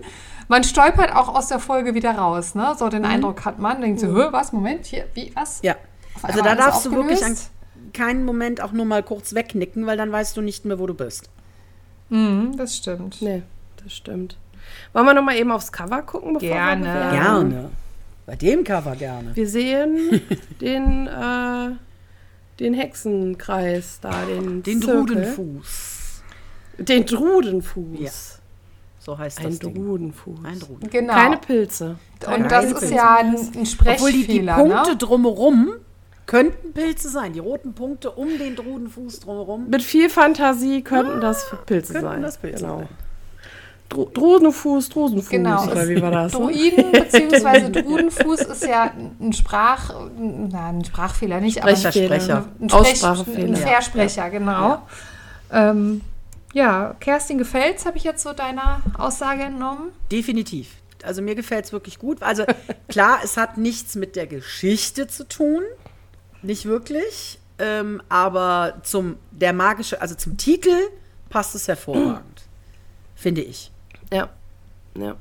[0.49, 2.55] Man stolpert auch aus der Folge wieder raus.
[2.55, 2.75] Ne?
[2.79, 3.81] So den Eindruck hat man.
[3.81, 5.63] Denkt so, "Hä, was, Moment, hier, wie, was?
[5.63, 5.67] Mhm.
[5.69, 5.77] Ja.
[6.23, 7.37] Also da darfst du wirklich an
[7.93, 10.95] keinen Moment auch nur mal kurz wegnicken, weil dann weißt du nicht mehr, wo du
[10.95, 11.31] bist.
[12.11, 13.23] Mhm, das stimmt.
[13.23, 13.43] Nee,
[13.83, 14.37] das stimmt.
[14.93, 16.35] Wollen wir noch mal eben aufs Cover gucken?
[16.35, 16.85] Bevor Gerne.
[16.85, 17.51] Wir bewerten?
[17.51, 17.71] Gerne.
[18.27, 19.35] Bei dem Cover gerne.
[19.35, 20.21] Wir sehen
[20.61, 21.71] den, äh,
[22.61, 25.17] den Hexenkreis da, den, Den Zirkel.
[25.17, 26.23] Drudenfuß.
[26.79, 27.99] Den Drudenfuß.
[28.01, 28.11] Ja,
[29.01, 29.75] So heißt Ein das Ding.
[29.75, 30.39] Drudenfuß.
[30.45, 30.89] Ein Druden.
[30.89, 31.13] Genau.
[31.15, 31.97] Keine Pilze.
[32.27, 32.95] und das Keine ist Pilze.
[32.95, 33.95] ja ein, ein Sprechfehler.
[33.97, 34.97] Obwohl die, die Punkte ne?
[34.97, 35.73] drumherum
[36.27, 37.33] könnten Pilze sein.
[37.33, 39.69] Die roten Punkte um den Drudenfuß drumherum.
[39.69, 42.23] Mit viel Fantasie könnten das Pilze könnten sein.
[42.23, 42.79] das Pilze genau.
[42.79, 42.89] sein.
[43.93, 45.65] Dro Drudenfuß, Drusenfuß, Genau.
[45.65, 46.33] oder wie war das?
[46.33, 46.39] ne?
[46.39, 47.71] Druiden bzw.
[47.83, 52.07] Drudenfuß ist ja ein Sprach, na, ein Sprachfehler nicht, aber Sprechfehler.
[52.21, 52.45] Sprecher.
[52.61, 53.49] ein, Sprech, Aussprachefehler.
[53.49, 54.69] ein Versprecher, genau.
[55.51, 56.01] Ja, ähm,
[56.53, 59.91] ja Kerstin gefällt's, habe ich jetzt so deiner Aussage entnommen.
[60.11, 60.69] Definitiv.
[61.05, 62.23] Also mir gefällt es wirklich gut.
[62.23, 62.45] Also
[62.89, 65.63] klar, es hat nichts mit der Geschichte zu tun.
[66.43, 67.41] Nicht wirklich.
[67.59, 70.77] Ähm, aber zum der magische, also zum Titel
[71.29, 72.43] passt es hervorragend.
[73.17, 73.72] Finde ich.
[74.13, 74.29] Ja.
[74.97, 75.17] ja.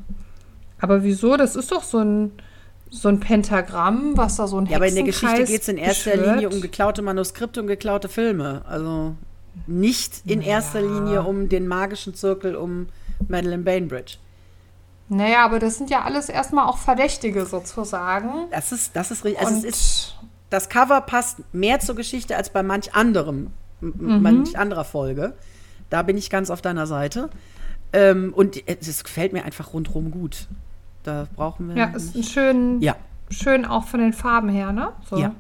[0.80, 1.38] Aber wieso?
[1.38, 2.32] Das ist doch so ein,
[2.90, 5.78] so ein Pentagramm, was da so ein Ja, aber in der Geschichte geht es in
[5.78, 6.36] erster beschwört.
[6.36, 8.64] Linie um geklaute Manuskripte und geklaute Filme.
[8.68, 9.16] Also
[9.68, 12.88] nicht in erster Linie um den magischen Zirkel um
[13.28, 14.18] Madeleine Bainbridge.
[15.10, 18.48] Naja, aber das sind ja alles erstmal auch Verdächtige sozusagen.
[18.52, 19.46] Das ist, das ist richtig.
[19.46, 20.16] Also es ist,
[20.50, 25.34] das Cover passt mehr zur Geschichte als bei manch anderem, m- manch anderer Folge.
[25.90, 27.30] Da bin ich ganz auf deiner Seite.
[27.94, 30.48] Ähm, und es gefällt mir einfach rundherum gut.
[31.04, 31.76] Da brauchen wir.
[31.76, 32.32] ja, ist ein nicht.
[32.32, 32.96] schön, ja,
[33.30, 34.90] schön auch von den Farben her, ne?
[35.10, 35.18] So.
[35.18, 35.34] ja,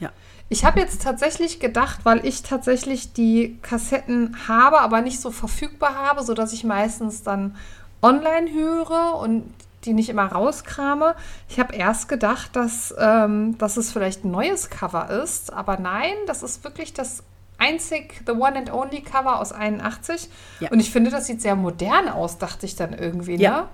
[0.00, 0.10] ja.
[0.48, 5.94] Ich habe jetzt tatsächlich gedacht, weil ich tatsächlich die Kassetten habe, aber nicht so verfügbar
[5.94, 7.56] habe, sodass ich meistens dann
[8.02, 9.52] online höre und
[9.84, 11.14] die nicht immer rauskrame.
[11.48, 16.14] Ich habe erst gedacht, dass, ähm, dass es vielleicht ein neues Cover ist, aber nein,
[16.26, 17.22] das ist wirklich das
[17.58, 20.28] einzig The One and Only Cover aus 81.
[20.60, 20.70] Ja.
[20.70, 23.50] Und ich finde, das sieht sehr modern aus, dachte ich dann irgendwie, Ja.
[23.62, 23.68] ne?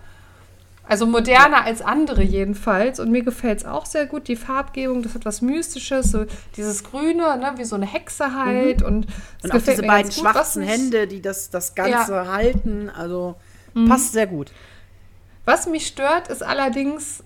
[0.89, 2.99] Also moderner als andere jedenfalls.
[2.99, 4.26] Und mir gefällt es auch sehr gut.
[4.26, 6.11] Die Farbgebung, das hat was Mystisches.
[6.11, 6.26] So
[6.57, 8.83] dieses Grüne, ne, wie so eine Hexe halt.
[8.83, 9.12] Und, Mhm.
[9.45, 10.18] Und auch gefällt diese beiden gut.
[10.20, 12.91] Schwarzen Hände, die das, das Ganze halten.
[12.91, 13.37] Also
[13.87, 14.51] passt sehr gut.
[15.45, 17.22] Was mich stört, ist allerdings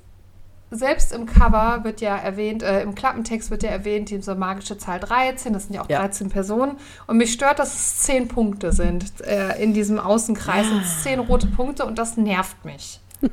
[0.71, 4.99] selbst im Cover wird ja erwähnt, äh, im Klappentext wird ja erwähnt, diese magische Zahl
[5.01, 6.01] 13, das sind ja auch Ja.
[6.01, 6.79] 13 Personen.
[7.07, 9.21] Und mich stört, dass es 10 Punkte sind.
[9.21, 13.01] Äh, in diesem Außenkreis sind es 10 rote Punkte und das nervt mich.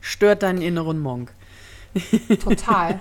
[0.00, 1.32] Stört deinen inneren Monk.
[2.44, 3.00] Total.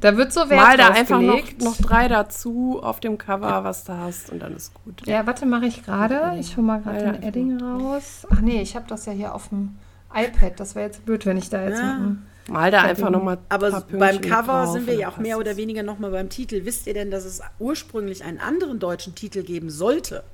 [0.00, 3.84] da wird so Wert Mal da einfach noch, noch drei dazu auf dem Cover, was
[3.84, 5.06] du hast, und dann ist gut.
[5.06, 6.36] Ja, warte, mache ich gerade.
[6.40, 8.26] Ich hole mal gerade Ja, den Edding raus.
[8.30, 9.76] Ach nee, ich habe das ja hier auf dem
[10.14, 10.58] iPad.
[10.58, 12.16] Das wäre jetzt blöd, wenn ich da jetzt Ja.
[12.48, 13.38] Mal da einfach nochmal.
[13.48, 16.64] Aber so beim Cover sind wir ja auch mehr oder weniger nochmal beim Titel.
[16.64, 20.24] Wisst ihr denn, dass es ursprünglich einen anderen deutschen Titel geben sollte?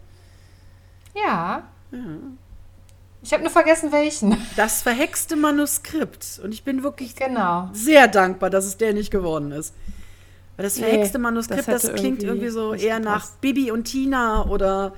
[1.14, 1.64] Ja.
[3.22, 4.36] Ich habe nur vergessen, welchen.
[4.56, 6.40] Das verhexte Manuskript.
[6.42, 7.68] Und ich bin wirklich Genau.
[7.72, 9.74] sehr dankbar, dass es der nicht geworden ist.
[10.56, 13.28] Weil das Nee, verhexte das Manuskript, das, hätte klingt irgendwie irgendwie so eher nach.
[13.40, 14.94] Bibi und Tina oder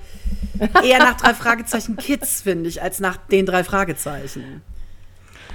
[0.83, 4.61] eher nach drei Fragezeichen Kids, finde ich, als nach den drei Fragezeichen.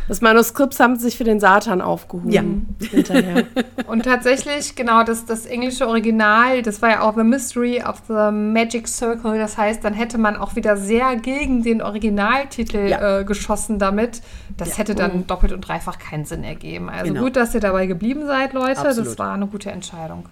[0.06, 2.30] Das Manuskript haben sich für den Satan aufgehoben.
[2.30, 2.42] Ja.
[2.88, 3.44] Hinterher.
[3.86, 8.30] Und tatsächlich, genau, das, das englische Original, das war ja auch The Mystery of the
[8.30, 9.38] Magic Circle.
[9.38, 13.20] Das heißt, dann hätte man auch wieder sehr gegen den Originaltitel Ja.
[13.20, 14.20] äh, geschossen damit.
[14.56, 14.78] Das Ja.
[14.78, 16.90] hätte dann doppelt und dreifach keinen Sinn ergeben.
[16.90, 17.24] Also Genau.
[17.24, 18.82] gut, dass ihr dabei geblieben seid, Leute.
[18.82, 19.18] Das Absolut.
[19.18, 20.26] war eine gute Entscheidung.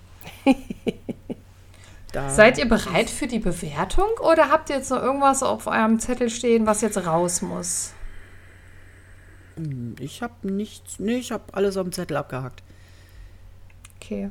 [2.13, 5.99] Da Seid ihr bereit für die Bewertung oder habt ihr jetzt noch irgendwas auf eurem
[5.99, 7.95] Zettel stehen, was jetzt raus muss?
[10.01, 12.63] Ich habe nichts, nee, ich habe alles dem Zettel abgehakt.
[13.97, 14.31] Okay.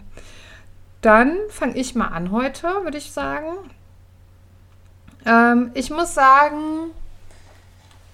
[1.02, 3.58] Dann fange ich mal an heute, würde ich sagen.
[5.26, 6.92] Ähm, ich muss sagen,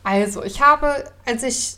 [0.03, 1.78] also ich habe, als ich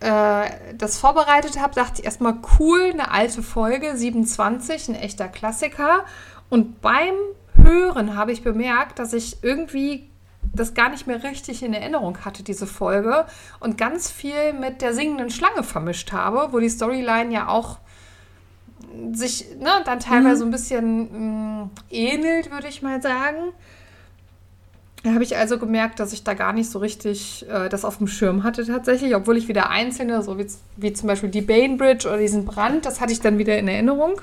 [0.00, 6.04] äh, das vorbereitet habe, dachte ich erstmal cool, eine alte Folge, 27, ein echter Klassiker.
[6.50, 7.14] Und beim
[7.54, 10.07] Hören habe ich bemerkt, dass ich irgendwie
[10.54, 13.26] das gar nicht mehr richtig in Erinnerung hatte, diese Folge.
[13.60, 17.78] Und ganz viel mit der singenden Schlange vermischt habe, wo die Storyline ja auch
[19.12, 23.52] sich ne, dann teilweise so ein bisschen mh, ähnelt, würde ich mal sagen.
[25.04, 27.98] Da habe ich also gemerkt, dass ich da gar nicht so richtig äh, das auf
[27.98, 30.46] dem Schirm hatte tatsächlich, obwohl ich wieder einzelne, so wie,
[30.76, 34.20] wie zum Beispiel die Bainbridge oder diesen Brand, das hatte ich dann wieder in Erinnerung.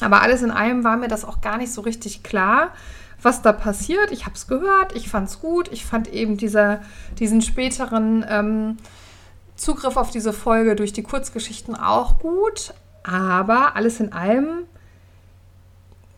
[0.00, 2.72] Aber alles in allem war mir das auch gar nicht so richtig klar,
[3.22, 4.10] was da passiert.
[4.12, 5.68] Ich habe es gehört, ich fand es gut.
[5.72, 6.80] Ich fand eben dieser,
[7.18, 8.76] diesen späteren ähm,
[9.56, 12.74] Zugriff auf diese Folge durch die Kurzgeschichten auch gut.
[13.02, 14.64] Aber alles in allem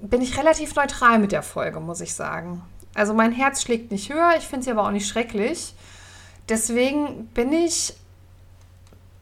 [0.01, 2.63] bin ich relativ neutral mit der Folge, muss ich sagen.
[2.95, 5.75] Also mein Herz schlägt nicht höher, ich finde sie aber auch nicht schrecklich.
[6.49, 7.95] Deswegen bin ich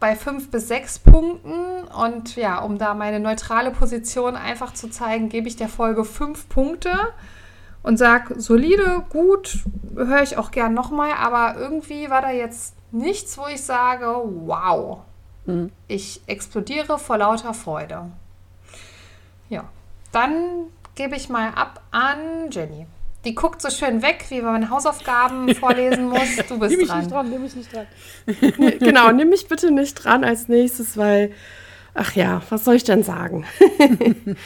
[0.01, 5.29] bei fünf bis sechs Punkten und ja, um da meine neutrale Position einfach zu zeigen,
[5.29, 6.93] gebe ich der Folge fünf Punkte
[7.83, 9.59] und sage, solide, gut,
[9.95, 14.99] höre ich auch gern nochmal, aber irgendwie war da jetzt nichts, wo ich sage, wow,
[15.87, 18.11] ich explodiere vor lauter Freude.
[19.49, 19.65] Ja,
[20.13, 22.87] dann gebe ich mal ab an Jenny.
[23.25, 26.37] Die guckt so schön weg, wie wenn man Hausaufgaben vorlesen muss.
[26.49, 26.99] Du bist Nimm mich dran.
[26.99, 27.87] nicht dran, nimm mich nicht dran.
[28.79, 31.33] genau, nimm mich bitte nicht dran als nächstes, weil,
[31.95, 33.47] ach ja, was soll ich denn sagen?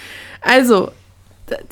[0.40, 0.90] also,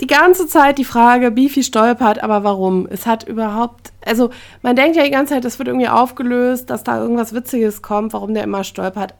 [0.00, 2.86] die ganze Zeit die Frage, Beefy stolpert, aber warum?
[2.90, 4.30] Es hat überhaupt, also
[4.62, 8.12] man denkt ja die ganze Zeit, das wird irgendwie aufgelöst, dass da irgendwas Witziges kommt,
[8.12, 9.14] warum der immer stolpert.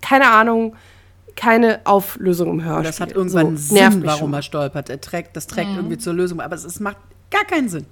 [0.00, 0.74] Keine Ahnung,
[1.36, 2.90] keine Auflösung im Hörspiel.
[2.90, 4.34] Das hat irgendwann so, nervt Sinn, warum schon.
[4.34, 4.90] er stolpert.
[4.90, 6.98] Er trägt, das trägt irgendwie zur Lösung, aber es, es macht
[7.30, 7.86] gar keinen Sinn.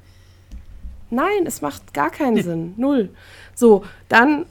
[1.10, 2.74] Nein, es macht gar keinen Sinn.
[2.76, 3.10] Null.
[3.54, 4.44] So, dann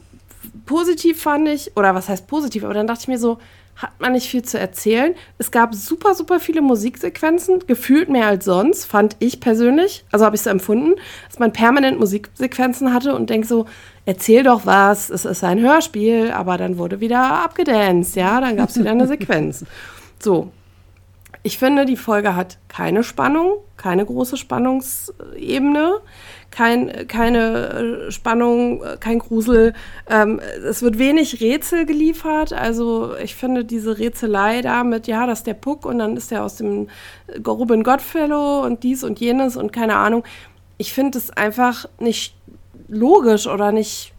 [0.66, 3.38] positiv fand ich, oder was heißt positiv, aber dann dachte ich mir so,
[3.78, 5.14] hat man nicht viel zu erzählen.
[5.38, 10.04] Es gab super, super viele Musiksequenzen, gefühlt mehr als sonst, fand ich persönlich.
[10.10, 10.94] Also habe ich so empfunden,
[11.28, 13.66] dass man permanent Musiksequenzen hatte und denkt so,
[14.04, 18.68] erzähl doch was, es ist ein Hörspiel, aber dann wurde wieder abgedanced, ja, dann gab
[18.68, 19.64] es wieder eine Sequenz.
[20.20, 20.50] So,
[21.44, 26.00] ich finde, die Folge hat keine Spannung, keine große Spannungsebene,
[26.50, 29.74] kein, keine äh, Spannung, äh, kein Grusel.
[30.08, 32.52] Ähm, es wird wenig Rätsel geliefert.
[32.52, 36.30] Also ich finde diese Rätselei da mit, ja, das ist der Puck und dann ist
[36.30, 36.88] der aus dem
[37.26, 40.24] äh, Ruben Gottfellow und dies und jenes und keine Ahnung.
[40.78, 42.34] Ich finde es einfach nicht
[42.88, 44.12] logisch oder nicht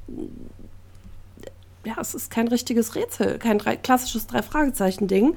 [1.86, 5.36] ja, es ist kein richtiges Rätsel, kein klassisches Drei-Fragezeichen-Ding.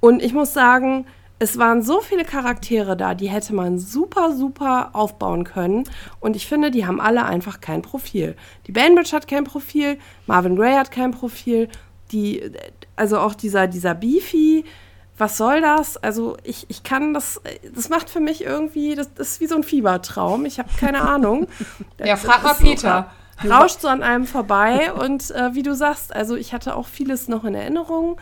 [0.00, 1.06] Und ich muss sagen,
[1.38, 5.84] es waren so viele Charaktere da, die hätte man super, super aufbauen können.
[6.20, 8.36] Und ich finde, die haben alle einfach kein Profil.
[8.66, 11.68] Die Bainbridge hat kein Profil, Marvin Gray hat kein Profil,
[12.10, 12.42] die,
[12.96, 14.64] also auch dieser, dieser Beefy,
[15.16, 15.96] was soll das?
[15.96, 17.40] Also ich, ich kann das,
[17.74, 20.44] das macht für mich irgendwie, das, das ist wie so ein Fiebertraum.
[20.46, 21.46] Ich habe keine Ahnung.
[22.04, 23.10] Ja, frag mal so- Peter.
[23.48, 24.92] rauscht so an einem vorbei.
[24.92, 28.20] Und äh, wie du sagst, also ich hatte auch vieles noch in Erinnerung,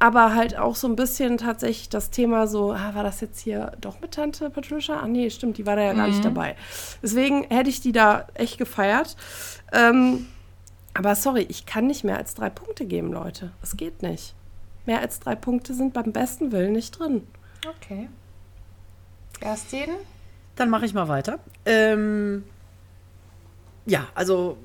[0.00, 3.72] aber halt auch so ein bisschen tatsächlich das Thema so, ah, war das jetzt hier
[3.80, 4.98] doch mit Tante Patricia?
[4.98, 6.56] Ah, nee, stimmt, die war da ja gar nicht dabei.
[7.02, 9.14] Deswegen hätte ich die da echt gefeiert.
[9.72, 10.26] Ähm,
[10.94, 13.52] aber sorry, ich kann nicht mehr als drei Punkte geben, Leute.
[13.62, 14.34] Es geht nicht.
[14.86, 17.26] Mehr als drei Punkte sind beim besten Willen nicht drin.
[17.76, 18.08] Okay.
[19.38, 19.90] Kerstin?
[20.56, 21.38] Dann mache ich mal weiter.
[21.66, 22.44] Ähm,
[23.84, 24.56] ja, also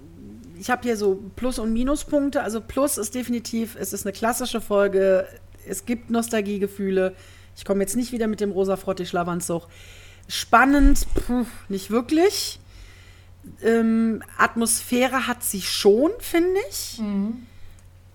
[0.59, 2.41] ich habe hier so Plus- und Minuspunkte.
[2.41, 5.27] Also Plus ist definitiv, es ist eine klassische Folge.
[5.67, 7.15] Es gibt Nostalgiegefühle.
[7.55, 9.67] Ich komme jetzt nicht wieder mit dem rosa Frottee-Schlafanzug.
[10.27, 12.59] Spannend, puh, nicht wirklich.
[13.61, 16.99] Ähm, Atmosphäre hat sie schon, finde ich.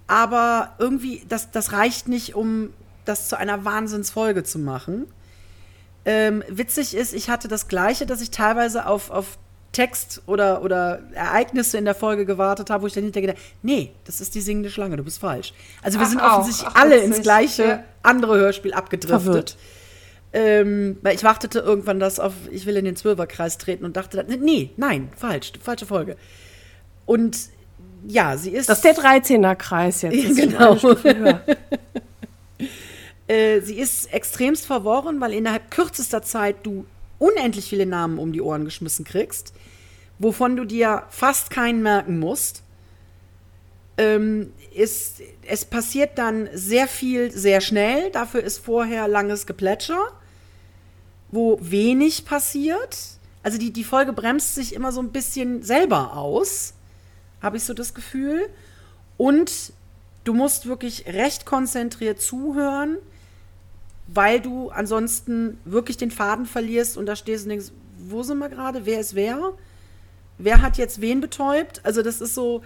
[0.07, 2.71] Aber irgendwie, das, das reicht nicht, um
[3.05, 5.07] das zu einer Wahnsinnsfolge zu machen.
[6.05, 9.39] Ähm, witzig ist, ich hatte das Gleiche, dass ich teilweise auf, auf
[9.73, 13.93] Text oder, oder Ereignisse in der Folge gewartet habe, wo ich dann hinterher gedacht nee,
[14.05, 15.53] das ist die singende Schlange, du bist falsch.
[15.83, 16.39] Also wir Ach, sind auch.
[16.39, 17.85] offensichtlich Ach, alle ins gleiche Ja.
[18.03, 19.57] andere Hörspiel abgedriftet.
[20.33, 24.17] Ähm, weil ich wartete irgendwann das auf, ich will in den Zwölferkreis treten und dachte,
[24.25, 26.17] dann, nee, nein, falsch, falsche Folge.
[27.05, 27.37] Und
[28.07, 28.69] ja, sie ist.
[28.69, 30.15] Das ist der 13er Kreis jetzt.
[30.23, 30.77] Das ist Genau.
[33.27, 36.85] Äh, sie ist extremst verworren, weil innerhalb kürzester Zeit du
[37.21, 39.53] unendlich viele Namen um die Ohren geschmissen kriegst,
[40.19, 42.65] wovon du dir fast keinen merken musst.
[43.97, 50.09] Ähm, ist, es passiert dann sehr viel sehr schnell, dafür ist vorher langes Geplätscher,
[51.31, 52.97] wo wenig passiert.
[53.43, 56.75] Also die, die Folge bremst sich immer so ein bisschen selber aus,
[57.43, 58.49] habe ich so das Gefühl.
[59.17, 59.73] Und
[60.25, 62.97] du musst wirklich recht konzentriert zuhören,
[64.13, 67.67] weil du ansonsten wirklich den Faden verlierst und da stehst und denkst,
[68.09, 68.87] wo sind wir gerade?
[68.87, 69.53] Wer ist wer?
[70.39, 71.81] Wer hat jetzt wen betäubt?
[71.85, 72.63] Also das ist so,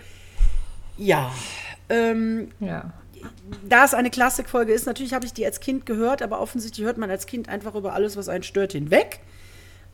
[0.97, 1.31] ja.
[1.89, 2.93] Ähm, Ja.
[3.69, 6.99] da es eine Klassikfolge ist, natürlich habe ich die als Kind gehört, aber offensichtlich hört
[6.99, 9.21] man als Kind einfach über alles, was einen stört, hinweg.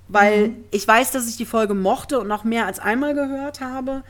[0.08, 4.02] Weil ich weiß, dass ich die Folge mochte und noch mehr als einmal gehört habe,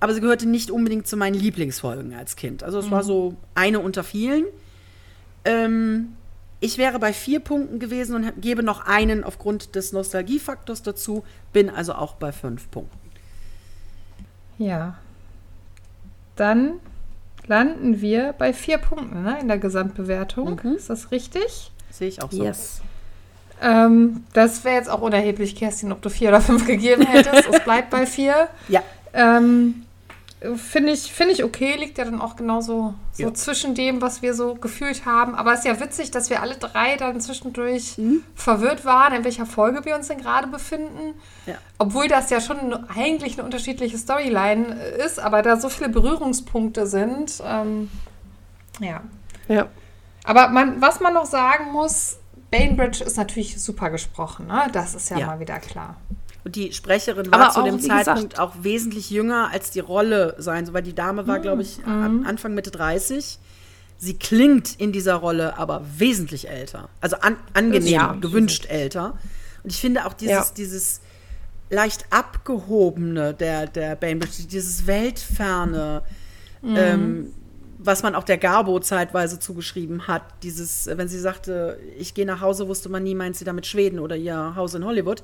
[0.00, 2.62] aber sie gehörte nicht unbedingt zu meinen Lieblingsfolgen als Kind.
[2.62, 4.44] Also es war so eine unter vielen.
[5.44, 6.14] Ähm,
[6.64, 11.68] ich wäre bei vier Punkten gewesen und gebe noch einen aufgrund des Nostalgiefaktors dazu, bin
[11.68, 12.98] also auch bei fünf Punkten.
[14.56, 14.96] Ja.
[16.36, 16.80] Dann
[17.46, 20.58] landen wir bei vier Punkten ne, in der Gesamtbewertung.
[20.60, 21.70] Ist das richtig?
[21.90, 22.42] Sehe ich auch so.
[22.42, 22.80] Yes.
[23.60, 27.46] Ähm, das wäre jetzt auch unerheblich, Kerstin, ob du vier oder fünf gegeben hättest.
[27.46, 28.48] es bleibt bei vier.
[28.68, 28.82] Ja.
[29.12, 29.84] Ähm,
[30.56, 33.32] Finde ich, find ich okay, liegt ja dann auch genauso so Ja.
[33.34, 35.34] zwischen dem, was wir so gefühlt haben.
[35.34, 38.22] Aber es ist ja witzig, dass wir alle drei dann zwischendurch Mhm.
[38.34, 41.14] verwirrt waren, in welcher Folge wir uns denn gerade befinden.
[41.46, 41.54] Ja.
[41.78, 46.86] Obwohl das ja schon eigentlich eine unterschiedliche Storyline äh, ist, aber da so viele Berührungspunkte
[46.86, 47.42] sind.
[47.46, 47.90] Ähm,
[48.80, 49.02] ja.
[49.48, 49.66] Ja.
[50.24, 52.18] Aber man, was man noch sagen muss,
[52.50, 54.68] Bainbridge ist natürlich super gesprochen, ne?
[54.72, 55.26] Das ist ja, Ja.
[55.26, 55.96] mal wieder klar.
[56.44, 59.70] Und die Sprecherin war Aber zu auch, dem wie gesagt- Zeitpunkt auch wesentlich jünger als
[59.70, 63.38] die Rolle sein soll, weil die Dame war, glaube ich, an- Anfang Mitte 30.
[63.96, 66.88] Sie klingt in dieser Rolle aber wesentlich älter.
[67.00, 68.12] Also an, angenehm, Ja.
[68.12, 69.16] gewünscht älter.
[69.62, 70.46] Und ich finde auch dieses, Ja.
[70.56, 71.00] dieses
[71.70, 76.02] leicht abgehobene der, der Bainbridge, dieses weltferne,
[76.62, 77.32] ähm,
[77.78, 82.40] was man auch der Garbo zeitweise zugeschrieben hat, dieses, wenn sie sagte, ich gehe nach
[82.42, 85.22] Hause, wusste man nie, meint sie damit Schweden oder ihr Haus in Hollywood.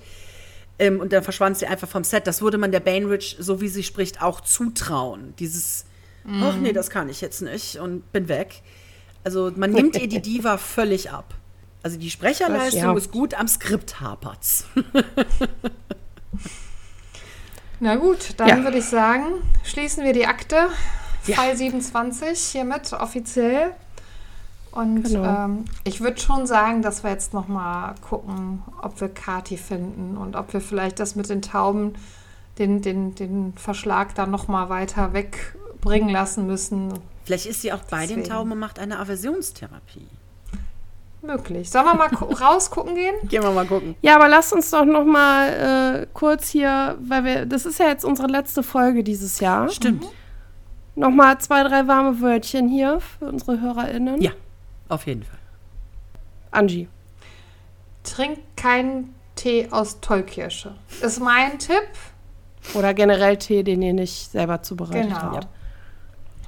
[0.80, 2.26] Ähm, und dann verschwand sie einfach vom Set.
[2.26, 5.34] Das würde man der Bainbridge, so wie sie spricht, auch zutrauen.
[5.38, 5.84] Dieses,
[6.26, 8.62] ach nee, das kann ich jetzt nicht und bin weg.
[9.22, 11.34] Also man nimmt ihr die Diva völlig ab.
[11.82, 12.96] Also die Sprecherleistung Ja.
[12.96, 14.64] ist gut, am Skript hapert's.
[17.80, 18.62] Na gut, dann Ja.
[18.64, 19.24] würde ich sagen,
[19.64, 20.68] schließen wir die Akte.
[21.26, 21.36] Ja.
[21.36, 23.72] Fall 27 hiermit offiziell.
[24.72, 25.24] Und Genau.
[25.44, 30.16] ähm, ich würde schon sagen, dass wir jetzt noch mal gucken, ob wir Kati finden
[30.16, 31.94] und ob wir vielleicht das mit den Tauben,
[32.58, 36.92] den, den, den Verschlag da noch mal weiter wegbringen lassen müssen.
[37.24, 38.28] Vielleicht ist sie auch bei den Deswegen.
[38.34, 40.06] Tauben und macht eine Aversionstherapie.
[41.22, 41.68] Möglich.
[41.70, 43.14] Sollen wir mal gu- rausgucken gehen?
[43.28, 43.94] Gehen wir mal gucken.
[44.00, 47.88] Ja, aber lasst uns doch noch mal äh, kurz hier, weil wir, das ist ja
[47.88, 49.68] jetzt unsere letzte Folge dieses Jahr.
[49.68, 50.06] Stimmt.
[50.96, 54.20] Noch mal zwei, drei warme Wörtchen hier für unsere HörerInnen.
[54.22, 54.30] Ja,
[54.90, 55.38] auf jeden Fall.
[56.50, 56.88] Angie.
[58.02, 60.74] Trink keinen Tee aus Tollkirsche.
[61.02, 61.88] Ist mein Tipp.
[62.74, 65.20] Oder generell Tee, den ihr nicht selber zubereitet Genau.
[65.20, 65.48] habt.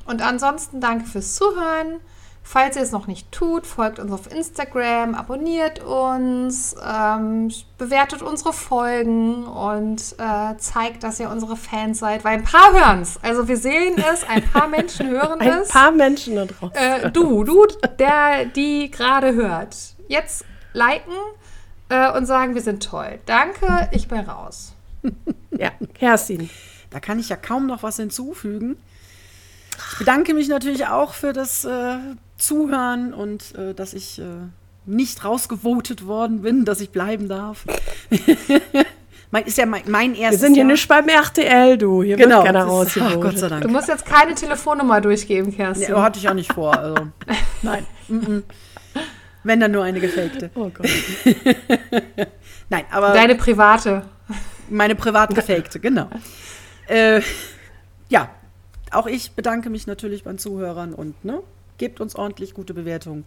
[0.05, 2.01] Und ansonsten danke fürs Zuhören.
[2.45, 8.53] Falls ihr es noch nicht tut, folgt uns auf Instagram, abonniert uns, ähm, bewertet unsere
[8.53, 13.19] Folgen und äh, zeigt, dass ihr unsere Fans seid, weil ein paar hören es.
[13.23, 15.69] Also wir sehen es, ein paar Menschen hören Ein es.
[15.69, 16.77] paar Menschen da draußen.
[16.77, 17.65] Äh, du, du,
[17.99, 19.77] der die gerade hört.
[20.09, 21.15] Jetzt liken
[21.89, 23.21] äh, und sagen, wir sind toll.
[23.25, 24.75] Danke, ich bin raus.
[25.55, 26.49] Ja, Kerstin.
[26.91, 28.77] Da kann ich ja kaum noch was hinzufügen.
[29.93, 31.99] Ich bedanke mich natürlich auch für das äh,
[32.43, 34.25] Zuhören und äh, dass ich äh,
[34.85, 37.65] nicht rausgevotet worden bin, dass ich bleiben darf.
[39.31, 40.73] mein, ist ja mein, mein erstes Wir sind hier Jahr.
[40.73, 42.03] nicht beim RTL, du.
[42.03, 42.39] Hier Genau.
[42.43, 43.71] wird keiner ist- ach, Gott sei Du Dank.
[43.71, 45.89] musst jetzt keine Telefonnummer durchgeben, Kerstin.
[45.93, 46.77] Nee, hatte ich auch nicht vor.
[46.77, 47.09] Also.
[47.63, 47.87] Nein.
[48.09, 48.43] mm, mm.
[49.45, 50.51] Wenn dann nur eine gefakte.
[50.55, 50.89] Oh Gott.
[52.71, 54.03] Nein, aber Deine private.
[54.71, 56.09] meine privat gefakte, genau.
[56.89, 57.21] Äh,
[58.09, 58.29] ja,
[58.91, 61.41] auch ich bedanke mich natürlich beim Zuhörern und ne,
[61.79, 63.25] gebt uns ordentlich gute Bewertungen.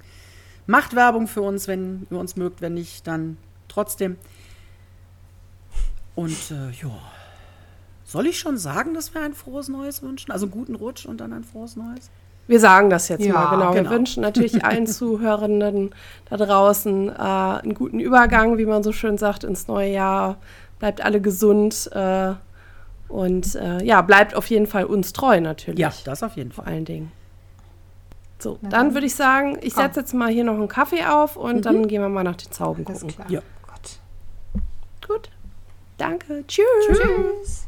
[0.68, 4.18] Macht Werbung für uns, wenn ihr uns mögt, wenn nicht, dann trotzdem.
[6.16, 6.92] Und äh, ja,
[8.04, 10.32] soll ich schon sagen, dass wir ein frohes Neues wünschen?
[10.32, 12.10] Also einen guten Rutsch und dann ein frohes Neues?
[12.48, 13.72] Wir sagen das jetzt Ja, mal, genau.
[13.74, 13.90] genau.
[13.90, 15.94] Wir wünschen natürlich allen Zuhörenden
[16.30, 20.38] da draußen äh, einen guten Übergang, wie man so schön sagt, ins neue Jahr.
[20.80, 22.34] Bleibt alle gesund äh,
[23.08, 25.80] und äh, ja, bleibt auf jeden Fall uns treu natürlich.
[25.80, 26.74] Ja, das auf jeden vor Fall.
[26.74, 27.12] allen Dingen.
[28.38, 28.94] So, Na dann dann.
[28.94, 32.02] würde ich sagen, ich setze jetzt mal hier noch einen Kaffee auf und dann gehen
[32.02, 33.08] wir mal nach den Zauben gucken.
[33.08, 33.30] klar.
[33.30, 33.42] Ja.
[33.66, 34.00] Gott.
[35.08, 35.30] Gut.
[35.98, 36.44] Danke.
[36.48, 36.66] Tschüss.
[36.92, 37.68] Tschüss.